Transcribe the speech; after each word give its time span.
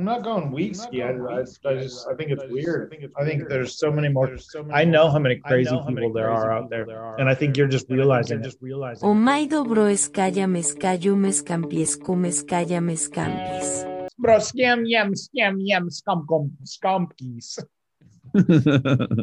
I'm 0.00 0.06
not 0.06 0.22
going 0.24 0.50
weak 0.50 0.74
ski. 0.76 1.02
I, 1.02 1.12
I, 1.12 1.40
I 1.40 1.74
just 1.84 2.08
I 2.08 2.14
think 2.16 2.30
it's 2.30 2.42
weird. 2.48 2.88
I 3.20 3.22
think 3.28 3.50
there's 3.52 3.76
so 3.76 3.92
many 3.92 4.08
more. 4.08 4.32
I 4.72 4.84
know 4.88 5.10
how 5.12 5.18
many 5.18 5.36
crazy 5.36 5.76
people 5.86 6.10
there 6.10 6.30
are 6.30 6.50
out 6.50 6.70
there, 6.70 6.88
and 7.20 7.28
I 7.28 7.34
think 7.34 7.58
you're 7.58 7.68
just 7.68 7.84
realizing. 7.90 8.42
Just 8.42 8.62
realizing. 8.62 9.04
O 9.06 9.12
mai 9.12 9.44
dobro 9.46 9.84
escaya 9.92 10.48
mezcayo 10.48 11.12
mezcampies 11.20 12.00
comes 12.00 12.42
calla 12.42 12.80
mezcampis. 12.80 13.84
Bro, 14.16 14.36
scam 14.40 14.88
yam 14.88 15.12
scam 15.12 15.60
yam 15.60 15.90
scum 15.90 16.24
cum 16.26 16.50
scumpkies. 16.64 17.60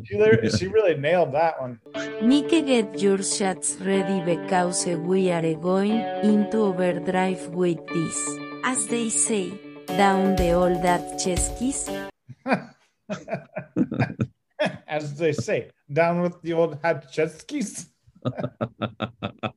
she, 0.06 0.14
literally- 0.14 0.50
she 0.60 0.68
really 0.68 0.94
nailed 0.94 1.34
that 1.34 1.60
one. 1.60 1.80
Nike 2.22 2.62
get 2.62 3.02
your 3.02 3.24
shots 3.24 3.78
ready 3.82 4.22
because 4.22 4.86
we 4.86 5.32
are 5.32 5.56
going 5.56 5.98
into 6.22 6.58
overdrive 6.70 7.48
with 7.50 7.82
this. 7.88 8.18
As 8.64 8.86
they 8.88 9.10
say, 9.10 9.54
down 9.88 10.36
the 10.36 10.52
old 10.52 10.84
that 10.84 11.20
cheskis. 11.20 11.90
As 14.88 15.18
they 15.18 15.34
say, 15.34 15.70
down 15.92 16.22
with 16.22 16.42
the 16.42 16.54
old 16.54 16.82
Hatcheskis. 16.82 17.90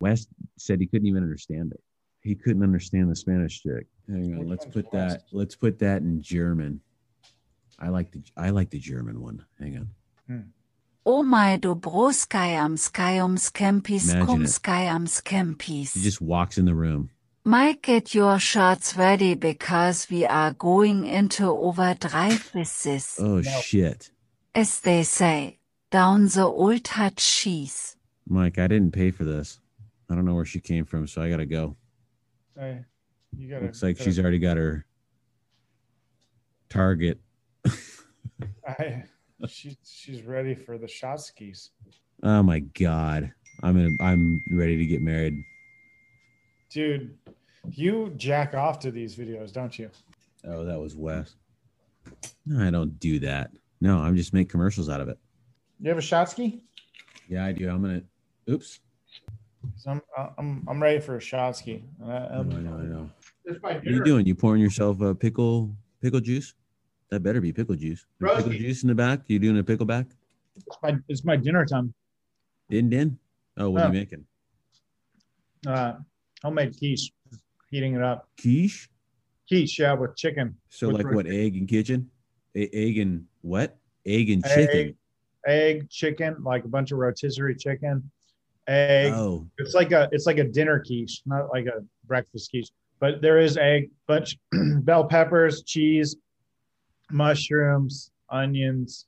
West 0.00 0.28
said 0.56 0.80
he 0.80 0.86
couldn't 0.86 1.06
even 1.06 1.22
understand 1.22 1.72
it. 1.72 1.80
He 2.22 2.34
couldn't 2.34 2.62
understand 2.62 3.10
the 3.10 3.16
Spanish 3.16 3.62
chick. 3.62 3.86
Hang 4.08 4.38
on, 4.38 4.48
let's 4.48 4.64
put 4.64 4.90
that. 4.92 5.24
Let's 5.32 5.56
put 5.56 5.78
that 5.80 6.02
in 6.02 6.22
German. 6.22 6.80
I 7.78 7.88
like 7.88 8.10
the 8.10 8.22
I 8.36 8.50
like 8.50 8.70
the 8.70 8.78
German 8.78 9.20
one. 9.20 9.44
Hang 9.58 9.76
on. 9.76 9.90
Hmm. 10.26 10.40
Oh 11.04 11.22
my 11.22 11.58
dobroskajam 11.58 12.78
skajom 12.78 13.38
skempis 13.38 14.12
Imagine 14.12 14.26
cum 14.26 15.06
skempis. 15.06 15.94
He 15.94 16.02
just 16.02 16.20
walks 16.20 16.58
in 16.58 16.64
the 16.64 16.74
room. 16.74 17.10
Mike, 17.46 17.82
get 17.82 18.12
your 18.12 18.40
shots 18.40 18.96
ready 18.96 19.34
because 19.34 20.08
we 20.10 20.26
are 20.26 20.52
going 20.52 21.06
into 21.06 21.44
overdrive 21.48 22.50
with 22.52 22.82
this. 22.82 23.20
Oh 23.20 23.38
No. 23.38 23.60
shit, 23.60 24.10
As 24.52 24.80
they 24.80 25.04
say, 25.04 25.60
down 25.92 26.26
the 26.26 26.42
old 26.44 26.88
hut 26.88 27.14
cheese. 27.16 27.96
Mike! 28.28 28.58
I 28.58 28.66
didn't 28.66 28.90
pay 28.90 29.12
for 29.12 29.22
this. 29.24 29.60
I 30.10 30.16
don't 30.16 30.24
know 30.24 30.34
where 30.34 30.44
she 30.44 30.58
came 30.58 30.84
from, 30.84 31.06
so 31.06 31.22
I 31.22 31.30
gotta 31.30 31.46
go. 31.46 31.76
Hey, 32.58 32.84
you 33.36 33.48
gotta, 33.48 33.66
Looks 33.66 33.80
like 33.80 33.96
gotta- 33.96 34.10
she's 34.10 34.18
already 34.18 34.40
got 34.40 34.56
her 34.56 34.84
target. 36.68 37.20
I, 38.66 39.04
she, 39.46 39.78
she's 39.84 40.22
ready 40.22 40.56
for 40.56 40.78
the 40.78 40.88
shot 40.88 41.20
skis. 41.20 41.70
Oh 42.24 42.42
my 42.42 42.58
god, 42.58 43.32
I'm 43.62 43.74
gonna, 43.76 43.90
I'm 44.00 44.42
ready 44.50 44.76
to 44.78 44.86
get 44.86 45.00
married. 45.00 45.34
Dude, 46.70 47.16
you 47.72 48.12
jack 48.16 48.54
off 48.54 48.78
to 48.80 48.90
these 48.90 49.16
videos, 49.16 49.52
don't 49.52 49.78
you? 49.78 49.90
Oh, 50.46 50.64
that 50.64 50.78
was 50.78 50.96
Wes. 50.96 51.36
No, 52.46 52.64
I 52.66 52.70
don't 52.70 52.98
do 53.00 53.18
that. 53.20 53.50
No, 53.80 53.98
I'm 53.98 54.16
just 54.16 54.32
make 54.32 54.48
commercials 54.48 54.88
out 54.88 55.00
of 55.00 55.08
it. 55.08 55.18
You 55.80 55.88
have 55.90 55.98
a 55.98 56.02
shot 56.02 56.30
ski? 56.30 56.62
Yeah, 57.28 57.44
I 57.44 57.52
do. 57.52 57.68
I'm 57.68 57.82
gonna. 57.82 58.02
Oops. 58.48 58.80
'Cause 59.74 59.86
I'm, 59.88 60.00
I'm, 60.38 60.64
I'm 60.68 60.80
ready 60.80 61.00
for 61.00 61.16
a 61.16 61.20
shot 61.20 61.56
ski. 61.56 61.82
Uh, 62.00 62.06
I 62.08 62.26
um, 62.36 62.48
know, 62.48 62.56
I 62.56 62.60
know, 62.60 62.74
I 62.76 62.82
know. 62.82 63.10
What 63.60 63.76
are 63.86 63.90
you 63.90 64.04
doing? 64.04 64.24
You 64.24 64.34
pouring 64.34 64.62
yourself 64.62 65.00
a 65.00 65.14
pickle 65.14 65.74
pickle 66.00 66.20
juice? 66.20 66.54
That 67.10 67.20
better 67.24 67.40
be 67.40 67.52
pickle 67.52 67.74
juice. 67.74 68.06
Pickle 68.20 68.50
juice 68.50 68.82
in 68.82 68.88
the 68.88 68.94
back. 68.94 69.22
You 69.26 69.38
doing 69.38 69.58
a 69.58 69.64
pickleback? 69.64 70.06
It's 70.56 70.76
my, 70.82 70.96
it's 71.08 71.24
my 71.24 71.36
dinner 71.36 71.64
time. 71.64 71.92
Din 72.70 72.88
din. 72.88 73.18
Oh, 73.56 73.70
what 73.70 73.82
are 73.82 73.86
you 73.86 73.92
making? 73.92 74.24
Uh, 75.66 75.94
homemade 76.42 76.76
quiche. 76.78 77.12
Heating 77.70 77.94
it 77.94 78.02
up. 78.02 78.28
Quiche. 78.40 78.88
Quiche, 79.48 79.78
yeah, 79.78 79.94
with 79.94 80.16
chicken. 80.16 80.56
So 80.68 80.88
With 80.88 80.96
like 80.96 81.06
roast 81.06 81.16
what? 81.16 81.26
Egg 81.26 81.56
and 81.56 81.68
kitchen. 81.68 82.10
A- 82.54 82.74
egg 82.74 82.98
and 82.98 83.26
what? 83.42 83.76
Egg 84.04 84.30
and 84.30 84.44
chicken. 84.44 84.96
Egg, 85.46 85.88
chicken, 85.88 86.36
like 86.42 86.64
a 86.64 86.68
bunch 86.68 86.90
of 86.92 86.98
rotisserie 86.98 87.54
chicken. 87.54 88.10
Egg. 88.66 89.12
Oh, 89.12 89.46
It's 89.58 89.74
like 89.74 89.92
a 89.92 90.08
it's 90.10 90.26
like 90.26 90.38
a 90.38 90.44
dinner 90.44 90.82
quiche, 90.84 91.22
not 91.26 91.50
like 91.52 91.66
a 91.66 91.84
breakfast 92.06 92.50
quiche. 92.50 92.70
But 92.98 93.20
there 93.22 93.38
is 93.38 93.56
egg, 93.56 93.90
bunch, 94.08 94.38
bell 94.52 95.04
peppers, 95.04 95.62
cheese, 95.62 96.16
mushrooms, 97.10 98.10
onions. 98.30 99.06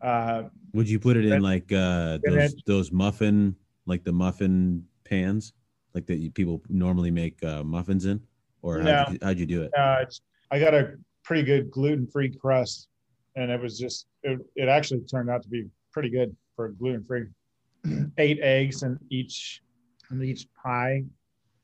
Uh, 0.00 0.44
would 0.74 0.88
you 0.88 1.00
put 1.00 1.16
it 1.16 1.24
in 1.24 1.42
like 1.42 1.72
uh 1.72 2.18
those 2.24 2.54
those 2.66 2.92
muffin 2.92 3.56
like 3.86 4.04
the 4.04 4.12
muffin 4.12 4.86
pans 5.02 5.52
like 5.94 6.06
that 6.06 6.16
you, 6.16 6.30
people 6.30 6.62
normally 6.68 7.10
make 7.10 7.42
uh, 7.44 7.62
muffins 7.64 8.04
in, 8.04 8.20
or 8.62 8.80
how'd, 8.80 9.12
you, 9.12 9.18
how'd 9.22 9.38
you 9.38 9.46
do 9.46 9.62
it? 9.62 9.72
uh, 9.76 9.96
it's, 10.02 10.20
I 10.50 10.58
got 10.58 10.74
a 10.74 10.94
pretty 11.24 11.42
good 11.42 11.70
gluten 11.70 12.06
free 12.06 12.30
crust, 12.30 12.88
and 13.36 13.50
it 13.50 13.60
was 13.60 13.78
just 13.78 14.06
it, 14.22 14.38
it 14.56 14.68
actually 14.68 15.00
turned 15.00 15.30
out 15.30 15.42
to 15.42 15.48
be 15.48 15.66
pretty 15.92 16.10
good 16.10 16.34
for 16.56 16.70
gluten 16.70 17.04
free. 17.04 17.26
Eight 18.18 18.38
eggs 18.40 18.82
in 18.82 18.98
each 19.10 19.62
in 20.10 20.22
each 20.22 20.46
pie 20.54 21.04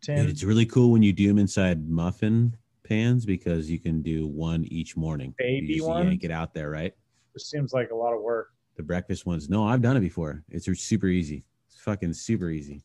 tin. 0.03 0.17
Dude, 0.17 0.31
it's 0.31 0.45
really 0.45 0.67
cool 0.67 0.93
when 0.93 1.03
you 1.03 1.12
do 1.12 1.29
them 1.29 1.39
inside 1.39 1.89
muffin 1.89 2.56
pans 2.85 3.25
because 3.25 3.71
you 3.71 3.79
can 3.79 4.03
do 4.03 4.27
one 4.27 4.65
each 4.67 4.97
morning. 4.97 5.35
Baby 5.39 5.67
you 5.67 5.75
just 5.77 5.89
one? 5.89 6.06
yank 6.06 6.25
it 6.25 6.31
out 6.31 6.55
there, 6.55 6.71
right? 6.71 6.93
It 7.35 7.41
seems 7.41 7.73
like 7.73 7.91
a 7.91 7.97
lot 7.97 8.15
of 8.15 8.23
work. 8.23 8.51
The 8.77 8.83
breakfast 8.83 9.27
ones. 9.27 9.49
No, 9.49 9.65
I've 9.65 9.83
done 9.83 9.97
it 9.97 10.01
before. 10.01 10.43
It's 10.51 10.67
super 10.81 11.06
easy. 11.06 11.45
It's 11.67 11.81
fucking 11.81 12.12
super 12.12 12.51
easy. 12.51 12.85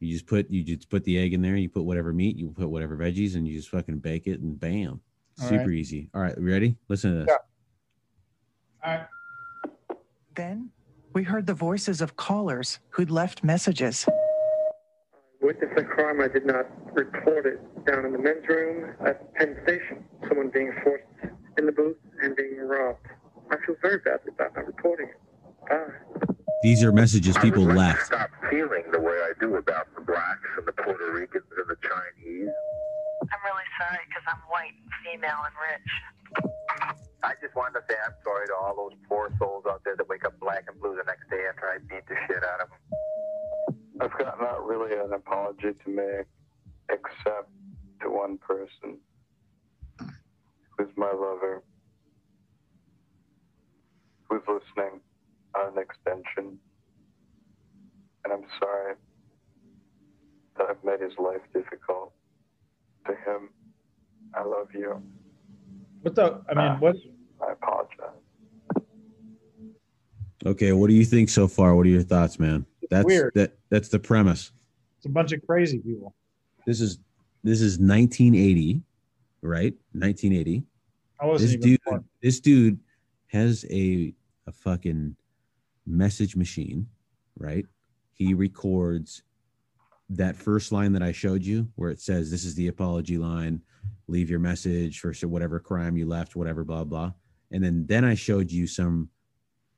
You 0.00 0.12
just 0.12 0.26
put 0.26 0.48
you 0.50 0.62
just 0.62 0.88
put 0.90 1.04
the 1.04 1.18
egg 1.18 1.34
in 1.34 1.42
there. 1.42 1.56
You 1.56 1.68
put 1.68 1.82
whatever 1.84 2.12
meat. 2.12 2.36
You 2.36 2.50
put 2.50 2.68
whatever 2.68 2.96
veggies, 2.96 3.34
and 3.34 3.46
you 3.48 3.56
just 3.56 3.68
fucking 3.68 3.98
bake 3.98 4.26
it, 4.26 4.40
and 4.40 4.58
bam, 4.58 5.00
All 5.42 5.48
super 5.48 5.64
right. 5.64 5.70
easy. 5.70 6.08
All 6.14 6.20
right, 6.20 6.34
ready? 6.40 6.76
Listen 6.88 7.12
to 7.12 7.18
this. 7.24 7.28
Yeah. 7.28 8.90
All 8.90 8.96
right. 8.98 9.06
Then 10.36 10.70
we 11.14 11.24
heard 11.24 11.46
the 11.46 11.54
voices 11.54 12.00
of 12.00 12.16
callers 12.16 12.78
who'd 12.90 13.10
left 13.10 13.42
messages. 13.42 14.06
witnessed 15.42 15.76
a 15.78 15.82
crime. 15.84 16.20
I 16.20 16.28
did 16.28 16.46
not 16.46 16.66
report 16.94 17.46
it 17.46 17.60
down 17.86 18.04
in 18.04 18.12
the 18.12 18.18
men's 18.18 18.46
room 18.48 18.94
at 19.04 19.34
Penn 19.34 19.56
Station. 19.64 20.04
Someone 20.28 20.50
being 20.50 20.72
forced 20.84 21.04
in 21.58 21.66
the 21.66 21.72
booth 21.72 21.96
and 22.22 22.36
being 22.36 22.58
robbed. 22.60 23.04
I 23.50 23.56
feel 23.66 23.74
very 23.82 23.98
badly 23.98 24.30
about 24.32 24.54
not 24.54 24.66
reporting 24.66 25.08
it. 25.08 25.20
Bye. 25.68 26.34
These 26.62 26.82
are 26.82 26.90
messages 26.92 27.38
people 27.38 27.64
would 27.66 27.76
like 27.76 27.94
left. 27.94 28.06
stop 28.06 28.30
feeling 28.50 28.82
the 28.90 28.98
way 29.00 29.14
I 29.14 29.32
do 29.40 29.56
about 29.56 29.86
the 29.94 30.00
blacks 30.02 30.42
and 30.56 30.66
the 30.66 30.72
Puerto 30.72 31.12
Ricans 31.12 31.44
and 31.56 31.68
the 31.70 31.76
Chinese. 31.86 32.50
I'm 33.30 33.40
really 33.46 33.62
sorry 33.78 33.98
because 34.10 34.26
I'm 34.26 34.42
white, 34.50 34.74
female, 35.28 35.44
and 35.44 35.56
rich. 35.60 35.90
I 37.22 37.32
just 37.42 37.54
wanted 37.54 37.80
to 37.80 37.84
say 37.88 37.96
I'm 38.06 38.14
sorry 38.24 38.46
to 38.46 38.54
all 38.54 38.76
those 38.76 38.98
poor 39.08 39.30
souls 39.38 39.64
out 39.68 39.82
there 39.84 39.96
that 39.96 40.08
wake 40.08 40.24
up 40.24 40.38
black 40.40 40.64
and 40.68 40.80
blue 40.80 40.96
the 40.96 41.04
next 41.04 41.28
day 41.30 41.44
after 41.48 41.66
I 41.66 41.78
beat 41.78 42.06
the 42.08 42.14
shit 42.26 42.44
out 42.44 42.60
of 42.60 42.68
them. 42.70 42.78
I've 44.00 44.18
got 44.18 44.40
not 44.40 44.64
really 44.64 44.94
an 44.96 45.12
apology 45.12 45.76
to 45.84 45.90
make, 45.90 46.26
except 46.88 47.50
to 48.02 48.10
one 48.10 48.38
person, 48.38 48.98
who's 49.98 50.88
my 50.96 51.10
lover, 51.10 51.62
who's 54.28 54.42
listening 54.46 55.00
on 55.56 55.76
an 55.76 55.82
extension. 55.82 56.58
And 58.24 58.32
I'm 58.32 58.44
sorry 58.60 58.94
that 60.56 60.66
I've 60.70 60.84
made 60.84 61.00
his 61.00 61.18
life 61.18 61.42
difficult. 61.52 62.12
To 63.06 63.12
him, 63.12 63.48
I 64.34 64.42
love 64.42 64.68
you. 64.74 65.02
What 66.02 66.14
the? 66.14 66.42
I 66.48 66.54
mean, 66.54 66.80
what? 66.80 66.96
I 67.46 67.52
apologize. 67.52 68.14
Okay, 70.46 70.72
what 70.72 70.88
do 70.88 70.94
you 70.94 71.04
think 71.04 71.28
so 71.28 71.48
far? 71.48 71.74
What 71.74 71.86
are 71.86 71.90
your 71.90 72.02
thoughts, 72.02 72.38
man? 72.38 72.64
That's 72.90 73.06
weird. 73.06 73.32
that. 73.34 73.58
That's 73.70 73.88
the 73.88 73.98
premise. 73.98 74.52
It's 74.98 75.06
a 75.06 75.10
bunch 75.10 75.32
of 75.32 75.44
crazy 75.46 75.78
people. 75.78 76.14
This 76.66 76.80
is 76.80 76.98
this 77.44 77.60
is 77.60 77.78
1980, 77.78 78.82
right? 79.42 79.74
1980. 79.92 80.64
I 81.20 81.26
wasn't 81.26 81.48
this 81.48 81.56
even 81.56 81.68
dude 81.68 81.80
born. 81.84 82.04
this 82.22 82.40
dude 82.40 82.78
has 83.28 83.64
a 83.70 84.12
a 84.46 84.52
fucking 84.52 85.14
message 85.86 86.36
machine 86.36 86.86
right 87.38 87.64
he 88.12 88.34
records 88.34 89.22
that 90.10 90.36
first 90.36 90.72
line 90.72 90.92
that 90.92 91.02
i 91.02 91.12
showed 91.12 91.42
you 91.42 91.68
where 91.76 91.90
it 91.90 92.00
says 92.00 92.30
this 92.30 92.44
is 92.44 92.54
the 92.54 92.68
apology 92.68 93.18
line 93.18 93.60
leave 94.06 94.30
your 94.30 94.38
message 94.38 95.00
for 95.00 95.12
whatever 95.26 95.60
crime 95.60 95.96
you 95.96 96.06
left 96.06 96.36
whatever 96.36 96.64
blah 96.64 96.84
blah 96.84 97.12
and 97.50 97.62
then 97.62 97.84
then 97.86 98.04
i 98.04 98.14
showed 98.14 98.50
you 98.50 98.66
some 98.66 99.08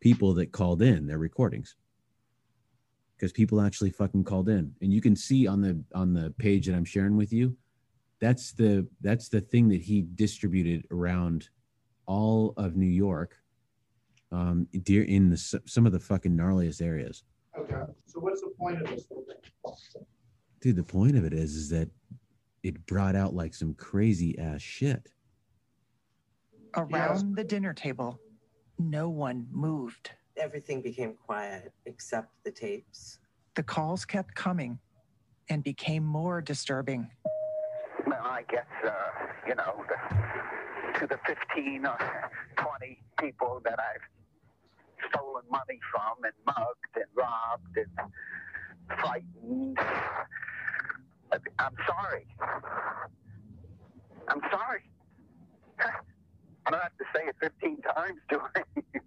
people 0.01 0.33
that 0.33 0.53
called 0.53 0.83
in 0.83 1.07
their 1.07 1.19
recordings 1.19 1.77
because 3.17 3.33
people 3.33 3.61
actually 3.61 3.91
fucking 3.91 4.25
called 4.25 4.49
in 4.49 4.73
and 4.81 4.93
you 4.93 5.01
can 5.01 5.17
see 5.17 5.47
on 5.47 5.61
the 5.61 5.83
on 5.95 6.15
the 6.15 6.31
page 6.39 6.67
that 6.67 6.75
i'm 6.75 6.85
sharing 6.85 7.17
with 7.17 7.33
you 7.33 7.57
that's 8.21 8.53
the 8.53 8.87
that's 9.01 9.29
the 9.29 9.41
thing 9.41 9.69
that 9.69 9.81
he 9.81 10.07
distributed 10.15 10.87
around 10.91 11.49
all 12.11 12.55
of 12.57 12.77
New 12.77 12.87
York, 12.87 13.37
um, 14.33 14.67
dear 14.83 15.05
in 15.05 15.31
the 15.31 15.37
some 15.37 15.87
of 15.87 15.93
the 15.93 16.01
fucking 16.01 16.37
gnarliest 16.37 16.83
areas. 16.83 17.25
Okay. 17.59 17.75
So 18.07 18.21
what's 18.21 18.41
the 18.41 18.53
point 18.59 18.83
of 18.83 18.89
this? 18.89 19.07
Dude, 20.61 20.77
the 20.77 20.85
point 20.85 21.17
of 21.17 21.25
it 21.25 21.33
is 21.33 21.55
is 21.57 21.71
that 21.71 21.89
it 22.63 22.87
brought 22.87 23.17
out 23.17 23.35
like 23.35 23.55
some 23.55 23.73
crazy 23.75 24.39
ass 24.39 24.61
shit. 24.61 25.09
Around 26.77 27.35
the 27.35 27.45
dinner 27.45 27.73
table, 27.73 28.21
no 28.79 29.09
one 29.09 29.47
moved. 29.51 30.11
Everything 30.37 30.83
became 30.83 31.15
quiet 31.27 31.73
except 31.87 32.29
the 32.45 32.51
tapes. 32.51 33.19
The 33.55 33.63
calls 33.63 34.05
kept 34.05 34.35
coming 34.35 34.79
and 35.49 35.65
became 35.65 36.05
more 36.05 36.41
disturbing. 36.41 37.11
Well, 38.07 38.23
I 38.23 38.45
guess, 38.49 38.67
uh, 38.85 38.91
you 39.49 39.55
know, 39.55 39.83
the, 39.89 40.99
to 41.01 41.07
the 41.07 41.19
15 41.27 41.87
or 41.87 42.31
20 42.57 43.03
people 43.19 43.61
that 43.65 43.79
I've 43.79 45.09
stolen 45.11 45.43
money 45.51 45.81
from 45.91 46.23
and 46.25 46.33
mugged 46.47 46.95
and 46.95 47.05
robbed 47.17 47.77
and 47.77 49.01
frightened, 49.01 49.79
I'm 51.59 51.75
sorry. 51.87 52.27
I'm 54.29 54.41
sorry. 54.51 54.81
I 56.67 56.71
don't 56.71 56.81
have 56.83 56.97
to 56.99 57.05
say 57.15 57.23
it 57.27 57.37
15 57.41 57.79
times, 57.95 58.21
do 58.29 58.41
I? 58.55 58.63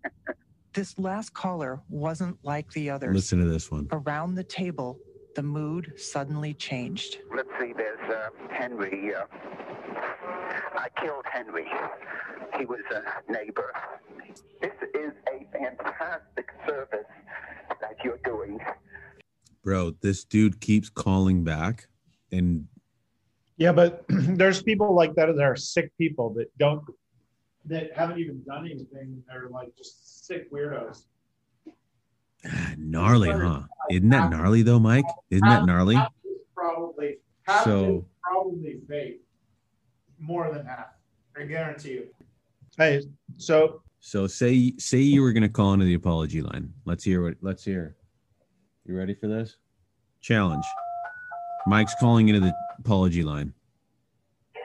This 0.74 0.98
last 0.98 1.36
caller 1.36 1.80
wasn't 1.88 2.36
like 2.44 2.72
the 2.72 2.90
others. 2.90 3.14
Listen 3.14 3.38
to 3.40 3.46
this 3.46 3.70
one. 3.70 3.88
Around 3.92 4.34
the 4.34 4.44
table, 4.44 4.98
the 5.36 5.44
mood 5.44 5.94
suddenly 5.98 6.56
changed. 6.56 7.20
Let's 7.34 7.48
see, 7.60 7.74
there's 7.78 8.00
uh, 8.10 8.30
Henry. 8.50 9.14
Uh, 9.14 9.26
I 10.76 10.88
killed 11.00 11.26
Henry. 11.32 11.68
He 12.58 12.66
was 12.66 12.82
a 12.92 13.32
neighbor. 13.32 13.72
This 14.62 14.72
is 14.96 15.12
a 15.32 15.46
fantastic 15.52 16.50
service 16.68 17.06
that 17.80 17.96
you're 18.04 18.20
doing. 18.26 18.60
Bro, 19.64 19.92
this 20.02 20.24
dude 20.24 20.60
keeps 20.60 20.90
calling 20.90 21.44
back 21.44 21.88
and 22.34 22.66
Yeah, 23.58 23.72
but 23.72 24.04
there's 24.10 24.62
people 24.64 24.94
like 24.94 25.14
that 25.16 25.28
that 25.28 25.42
are 25.44 25.56
sick 25.56 25.92
people 25.98 26.34
that 26.34 26.48
don't 26.58 26.84
that 27.66 27.94
haven't 27.96 28.20
even 28.20 28.44
done 28.46 28.66
anything. 28.66 29.24
They're 29.28 29.48
like 29.50 29.74
just 29.78 30.26
sick 30.28 30.52
weirdos. 30.52 31.06
ah, 32.46 32.74
gnarly, 32.78 33.30
huh? 33.32 33.62
Isn't 33.90 34.10
that 34.10 34.30
gnarly 34.32 34.64
though, 34.64 34.80
Mike? 34.80 35.06
Isn't 35.30 35.48
that 35.48 35.66
gnarly? 35.66 35.98
Probably 36.56 37.18
So- 37.64 38.06
probably 38.22 38.80
fake. 38.90 39.22
More 40.20 40.54
than 40.54 40.66
half. 40.66 40.88
I 41.38 41.44
guarantee 41.44 41.92
you. 41.94 42.08
Hey, 42.78 43.02
so 43.38 43.82
So 44.00 44.28
say 44.28 44.74
say 44.78 45.00
you 45.00 45.22
were 45.22 45.34
gonna 45.34 45.50
call 45.50 45.74
into 45.74 45.86
the 45.86 45.94
apology 45.96 46.42
line. 46.42 46.74
Let's 46.86 47.04
hear 47.04 47.22
what 47.24 47.36
let's 47.42 47.64
hear. 47.64 47.96
You 48.86 48.96
ready 48.98 49.14
for 49.14 49.28
this? 49.28 49.58
Challenge. 50.22 50.64
Mike's 51.66 51.96
calling 52.00 52.28
into 52.28 52.42
the 52.42 52.54
apology 52.80 53.24
line. 53.24 53.54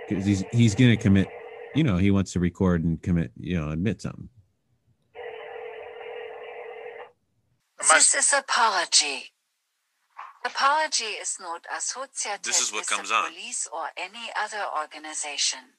Because 0.09 0.25
he's 0.25 0.45
he's 0.53 0.75
gonna 0.75 0.97
commit, 0.97 1.29
you 1.75 1.85
know, 1.85 1.97
he 1.97 2.11
wants 2.11 2.33
to 2.33 2.41
record 2.41 2.83
and 2.85 3.01
commit, 3.03 3.33
you 3.39 3.61
know, 3.61 3.71
admit 3.71 4.01
something. 4.03 4.29
This 7.79 8.15
is 8.15 8.33
apology. 8.33 9.33
Apology 10.45 11.05
is 11.21 11.37
not 11.41 11.67
associated 11.77 12.45
This 12.45 12.61
is 12.61 12.73
what 12.73 12.81
with 12.81 12.89
comes 12.89 13.09
the 13.11 13.15
on. 13.15 13.31
police 13.31 13.69
or 13.73 13.89
any 13.97 14.31
other 14.41 14.65
organization. 14.81 15.77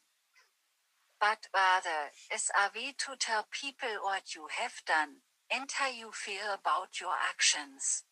But 1.20 1.48
rather 1.54 2.12
is 2.34 2.50
a 2.56 2.70
way 2.78 2.94
to 2.98 3.16
tell 3.18 3.48
people 3.52 3.90
what 4.04 4.36
you 4.36 4.48
have 4.60 4.82
done 4.86 5.22
and 5.52 5.70
how 5.72 5.90
you 5.90 6.12
feel 6.14 6.54
about 6.54 7.02
your 7.02 7.14
actions. 7.30 8.04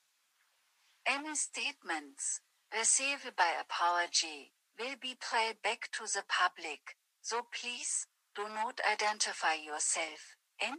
Any 1.05 1.35
statements 1.35 2.41
received 2.75 3.35
by 3.37 3.53
apology 3.59 4.53
will 4.79 4.95
be 5.01 5.15
played 5.19 5.61
back 5.63 5.89
to 5.93 6.03
the 6.03 6.23
public, 6.27 6.97
so 7.21 7.41
please 7.51 8.07
do 8.35 8.43
not 8.43 8.79
identify 8.89 9.53
yourself 9.53 10.37
and 10.61 10.77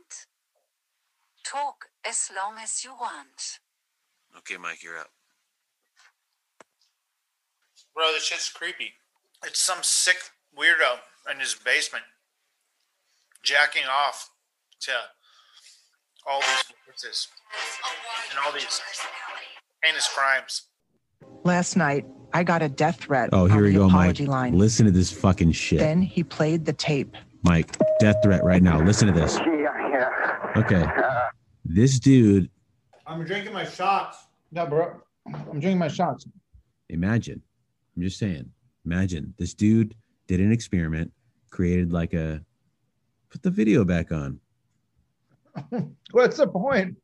talk 1.44 1.86
as 2.06 2.30
long 2.34 2.56
as 2.62 2.84
you 2.84 2.92
want. 2.92 3.58
Okay, 4.36 4.56
Mike, 4.56 4.82
you're 4.82 4.98
up. 4.98 5.10
Bro, 7.94 8.12
this 8.12 8.24
shit's 8.24 8.50
creepy. 8.50 8.92
It's 9.44 9.60
some 9.60 9.82
sick 9.82 10.18
weirdo 10.56 10.98
in 11.32 11.40
his 11.40 11.54
basement 11.54 12.04
jacking 13.42 13.84
off 13.90 14.30
to 14.80 14.92
all 16.26 16.40
these 16.40 16.64
witnesses 16.86 17.28
and 18.30 18.38
all 18.44 18.52
these 18.52 18.80
heinous 19.82 20.08
crimes. 20.08 20.67
Last 21.44 21.76
night, 21.76 22.04
I 22.32 22.44
got 22.44 22.62
a 22.62 22.68
death 22.68 22.96
threat 23.00 23.30
Oh, 23.32 23.46
here 23.46 23.56
on 23.56 23.62
we 23.62 23.72
the 23.72 23.78
go, 23.78 23.88
Mike. 23.88 24.18
line. 24.20 24.58
Listen 24.58 24.86
to 24.86 24.92
this 24.92 25.10
fucking 25.10 25.52
shit. 25.52 25.78
Then 25.78 26.02
he 26.02 26.22
played 26.22 26.64
the 26.64 26.72
tape. 26.72 27.16
Mike, 27.42 27.76
death 28.00 28.16
threat 28.22 28.44
right 28.44 28.62
now. 28.62 28.80
Listen 28.82 29.06
to 29.06 29.14
this. 29.14 29.36
Yeah, 29.38 29.88
yeah. 29.90 30.52
Okay. 30.56 30.82
Uh, 30.82 31.28
this 31.64 31.98
dude, 31.98 32.50
I'm 33.06 33.24
drinking 33.24 33.52
my 33.52 33.64
shots. 33.64 34.18
No, 34.52 34.66
bro. 34.66 35.00
I'm 35.26 35.60
drinking 35.60 35.78
my 35.78 35.88
shots. 35.88 36.26
imagine. 36.88 37.40
I'm 37.96 38.02
just 38.02 38.18
saying. 38.18 38.50
Imagine 38.84 39.34
this 39.38 39.54
dude 39.54 39.94
did 40.26 40.40
an 40.40 40.52
experiment, 40.52 41.12
created 41.50 41.92
like 41.92 42.12
a 42.14 42.42
put 43.30 43.42
the 43.42 43.50
video 43.50 43.84
back 43.84 44.12
on. 44.12 44.40
What's 46.12 46.36
the 46.38 46.46
point 46.46 46.96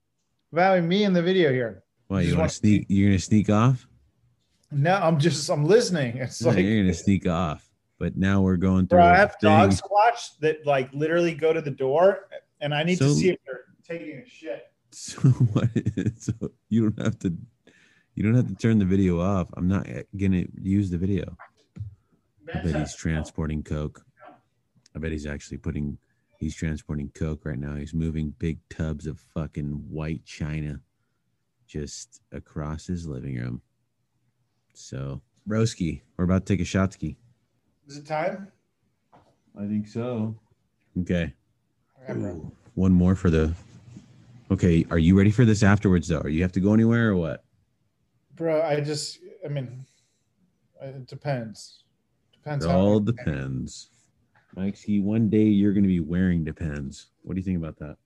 of 0.52 0.58
having 0.58 0.88
me 0.88 1.04
in 1.04 1.12
the 1.12 1.22
video 1.22 1.52
here? 1.52 1.82
Why 2.08 2.20
Just 2.20 2.28
you 2.28 2.32
want 2.34 2.38
wanna 2.40 2.48
to 2.50 2.54
sneak? 2.54 2.86
You're 2.88 3.08
gonna 3.10 3.18
sneak 3.18 3.50
off? 3.50 3.86
No, 4.74 4.94
I'm 4.96 5.18
just 5.18 5.48
I'm 5.50 5.64
listening. 5.64 6.16
It's 6.18 6.42
No, 6.42 6.50
like 6.50 6.58
you're 6.58 6.82
gonna 6.82 6.94
sneak 6.94 7.26
off. 7.26 7.68
But 7.98 8.16
now 8.16 8.42
we're 8.42 8.56
going 8.56 8.86
through. 8.88 8.98
bro, 8.98 9.06
I 9.06 9.16
have 9.16 9.36
dog 9.40 9.70
squatch 9.70 10.38
that 10.40 10.66
like 10.66 10.92
literally 10.92 11.34
go 11.34 11.52
to 11.52 11.60
the 11.60 11.70
door 11.70 12.28
and 12.60 12.74
I 12.74 12.82
need 12.82 12.98
to 12.98 13.14
see 13.14 13.30
if 13.30 13.38
they're 13.46 13.64
taking 13.86 14.18
a 14.18 14.28
shit. 14.28 14.66
So 14.96 15.20
what? 15.22 15.68
So 16.18 16.32
you 16.68 16.88
don't 16.88 17.04
have 17.04 17.18
to. 17.20 17.34
You 18.14 18.22
don't 18.22 18.36
have 18.36 18.46
to 18.46 18.54
turn 18.54 18.78
the 18.78 18.84
video 18.84 19.20
off. 19.20 19.48
I'm 19.56 19.66
not 19.66 19.88
gonna 20.16 20.44
use 20.62 20.88
the 20.88 20.98
video. 20.98 21.36
I 22.54 22.60
bet 22.62 22.76
he's 22.76 22.94
transporting 22.94 23.64
coke. 23.64 24.04
I 24.94 25.00
bet 25.00 25.10
he's 25.10 25.26
actually 25.26 25.56
putting. 25.58 25.98
He's 26.38 26.54
transporting 26.54 27.10
coke 27.12 27.44
right 27.44 27.58
now. 27.58 27.74
He's 27.74 27.92
moving 27.92 28.34
big 28.38 28.60
tubs 28.68 29.08
of 29.08 29.18
fucking 29.34 29.84
white 29.90 30.24
china, 30.24 30.78
just 31.66 32.20
across 32.30 32.86
his 32.86 33.08
living 33.08 33.36
room. 33.36 33.62
So, 34.74 35.22
Broski, 35.48 36.02
we're 36.16 36.24
about 36.24 36.46
to 36.46 36.52
take 36.52 36.60
a 36.60 36.64
shot 36.64 36.92
ski. 36.92 37.16
Is 37.86 37.96
it 37.96 38.06
time? 38.06 38.48
I 39.58 39.66
think 39.66 39.86
so. 39.86 40.36
Okay. 41.00 41.32
Okay. 42.02 42.20
Ooh, 42.20 42.52
one 42.74 42.92
more 42.92 43.14
for 43.14 43.30
the. 43.30 43.54
Okay, 44.50 44.84
are 44.90 44.98
you 44.98 45.16
ready 45.16 45.30
for 45.30 45.44
this 45.44 45.62
afterwards 45.62 46.08
though? 46.08 46.18
Or 46.18 46.28
you 46.28 46.42
have 46.42 46.52
to 46.52 46.60
go 46.60 46.74
anywhere 46.74 47.10
or 47.10 47.16
what? 47.16 47.44
Bro, 48.34 48.62
I 48.62 48.80
just 48.80 49.18
I 49.44 49.48
mean 49.48 49.86
uh, 50.82 50.86
it 50.88 51.06
depends. 51.06 51.84
Depends 52.32 52.64
It 52.64 52.70
how 52.70 52.78
all 52.78 53.00
depends. 53.00 53.88
Mike, 54.56 54.76
see, 54.76 55.00
one 55.00 55.30
day 55.30 55.44
you're 55.44 55.72
going 55.72 55.84
to 55.84 55.88
be 55.88 56.00
wearing 56.00 56.44
depends. 56.44 57.06
What 57.22 57.34
do 57.34 57.40
you 57.40 57.44
think 57.44 57.58
about 57.58 57.96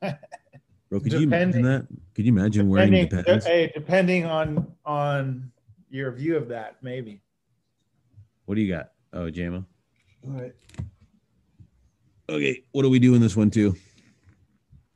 that? 0.00 0.20
Bro, 0.90 1.00
could 1.00 1.12
you 1.12 1.20
imagine 1.20 1.62
that? 1.62 1.86
Could 2.14 2.26
you 2.26 2.32
imagine 2.32 2.68
wearing 2.68 2.90
depending, 2.90 3.18
depends? 3.18 3.46
hey, 3.46 3.70
depending 3.72 4.26
on 4.26 4.66
on 4.84 5.52
your 5.88 6.10
view 6.10 6.36
of 6.36 6.48
that, 6.48 6.76
maybe. 6.82 7.22
What 8.46 8.56
do 8.56 8.60
you 8.60 8.72
got? 8.74 8.90
Oh, 9.12 9.30
JMO. 9.30 9.64
All 10.26 10.32
right. 10.32 10.52
Okay, 12.28 12.64
what 12.72 12.82
do 12.82 12.90
we 12.90 12.98
do 12.98 13.14
in 13.14 13.20
this 13.20 13.36
one 13.36 13.50
too? 13.50 13.76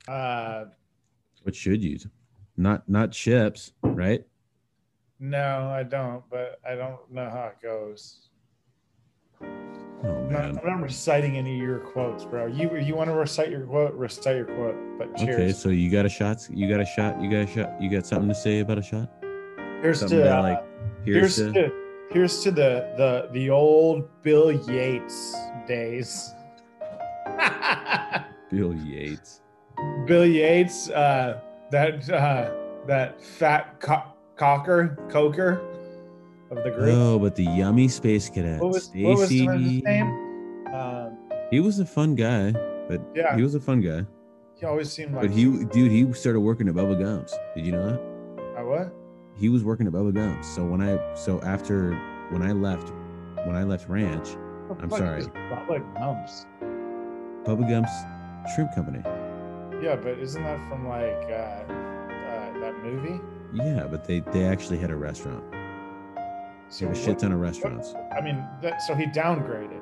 Uh 0.08 0.66
What 1.42 1.54
should 1.54 1.82
you? 1.82 1.98
Not 2.56 2.88
not 2.88 3.12
chips, 3.12 3.72
right? 3.82 4.24
no, 5.20 5.70
I 5.70 5.84
don't, 5.84 6.22
but 6.28 6.58
I 6.68 6.74
don't 6.74 7.10
know 7.10 7.30
how 7.30 7.46
it 7.46 7.62
goes. 7.62 8.28
Oh 10.04 10.08
I'm 10.08 10.32
not, 10.32 10.42
man. 10.42 10.58
I'm 10.58 10.66
not 10.66 10.82
reciting 10.82 11.38
any 11.38 11.54
of 11.54 11.62
your 11.62 11.78
quotes, 11.78 12.24
bro. 12.24 12.46
You 12.46 12.76
you 12.76 12.94
want 12.94 13.08
to 13.08 13.14
recite 13.14 13.50
your 13.50 13.62
quote, 13.62 13.94
recite 13.94 14.36
your 14.36 14.44
quote. 14.44 14.76
But 14.98 15.16
cheers. 15.16 15.34
Okay, 15.34 15.52
so 15.52 15.68
you 15.70 15.90
got 15.90 16.04
a 16.04 16.10
shot. 16.10 16.46
You 16.50 16.68
got 16.68 16.80
a 16.80 16.86
shot. 16.86 17.20
You 17.22 17.30
got 17.30 17.40
a 17.40 17.46
shot. 17.46 17.80
You 17.80 17.90
got 17.90 18.06
something 18.06 18.28
to 18.28 18.34
say 18.34 18.60
about 18.60 18.78
a 18.78 18.82
shot? 18.82 19.08
here's 19.80 20.00
Something 20.00 20.18
to 20.18 20.38
uh, 20.38 20.42
like 20.42 20.64
here's 21.04 21.36
here's 21.36 21.52
to, 21.52 21.68
to 21.68 21.72
here's 22.10 22.42
to 22.42 22.50
the 22.50 22.92
the 22.96 23.28
the 23.32 23.50
old 23.50 24.08
Bill 24.22 24.52
Yates 24.52 25.34
days. 25.66 26.32
Bill 28.50 28.74
Yates. 28.74 29.40
Bill 30.06 30.26
Yates, 30.26 30.90
uh, 30.90 31.40
that 31.70 32.08
uh, 32.10 32.50
that 32.86 33.20
fat 33.22 33.80
co- 33.80 34.04
cocker 34.36 34.98
coker 35.10 35.60
of 36.50 36.62
the 36.62 36.70
group. 36.70 36.94
Oh, 36.94 37.18
but 37.18 37.34
the 37.34 37.44
yummy 37.44 37.88
space 37.88 38.28
cadet. 38.28 38.60
what 38.60 38.72
was 38.72 38.90
what 38.94 39.18
was 39.18 39.30
his 39.30 39.42
Stacy. 39.42 39.82
name? 39.82 40.06
Um, 40.74 41.18
He 41.50 41.60
was 41.60 41.78
a 41.78 41.86
fun 41.86 42.14
guy, 42.14 42.52
but 42.88 43.00
Yeah. 43.14 43.36
he 43.36 43.42
was 43.42 43.54
a 43.54 43.60
fun 43.60 43.80
guy. 43.80 44.04
he 44.56 44.66
always 44.66 44.90
seemed 44.90 45.12
like. 45.14 45.22
But 45.22 45.30
he, 45.30 45.44
dude, 45.66 45.90
he 45.90 46.12
started 46.12 46.40
working 46.40 46.68
at 46.68 46.74
Bubba 46.74 46.98
Gums. 46.98 47.34
Did 47.54 47.66
you 47.66 47.72
know 47.72 47.86
that? 47.90 48.00
Uh, 48.60 48.64
what? 48.64 48.94
He 49.36 49.48
was 49.48 49.64
working 49.64 49.86
at 49.86 49.92
Bubba 49.92 50.14
Gums. 50.14 50.46
So 50.46 50.64
when 50.64 50.80
I, 50.80 51.14
so 51.14 51.40
after 51.42 51.92
when 52.30 52.42
I 52.42 52.52
left, 52.52 52.92
when 53.46 53.56
I 53.56 53.64
left 53.64 53.88
Ranch, 53.88 54.28
I'm 54.80 54.90
sorry. 54.90 55.22
Bubba 55.22 55.82
Gumps. 55.98 56.46
Bubba 57.44 57.68
Gump's 57.68 58.54
Shrimp 58.54 58.74
Company. 58.74 59.02
Yeah, 59.82 59.96
but 59.96 60.18
isn't 60.18 60.42
that 60.42 60.58
from 60.68 60.86
like 60.88 61.26
uh, 61.28 61.64
uh, 61.68 62.60
that 62.60 62.74
movie? 62.82 63.20
Yeah, 63.52 63.86
but 63.90 64.04
they 64.04 64.20
they 64.32 64.44
actually 64.44 64.78
had 64.78 64.90
a 64.90 64.96
restaurant. 64.96 65.42
Have 66.80 66.90
a 66.90 66.94
shit 66.94 67.18
ton 67.20 67.32
of 67.32 67.40
restaurants. 67.40 67.94
I 68.16 68.20
mean, 68.20 68.44
that 68.62 68.82
so 68.82 68.94
he 68.94 69.06
downgraded. 69.06 69.80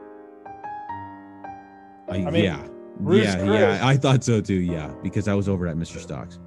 Uh, 2.08 2.12
I 2.12 2.30
mean, 2.30 2.44
yeah, 2.44 2.66
Bruce 3.00 3.24
yeah, 3.24 3.36
Chris- 3.36 3.60
yeah. 3.60 3.80
I 3.86 3.96
thought 3.96 4.22
so 4.24 4.40
too. 4.40 4.54
Yeah, 4.60 4.92
because 5.02 5.28
I 5.28 5.34
was 5.34 5.48
over 5.48 5.66
at 5.66 5.76
Mr. 5.76 5.98
Stocks. 5.98 6.38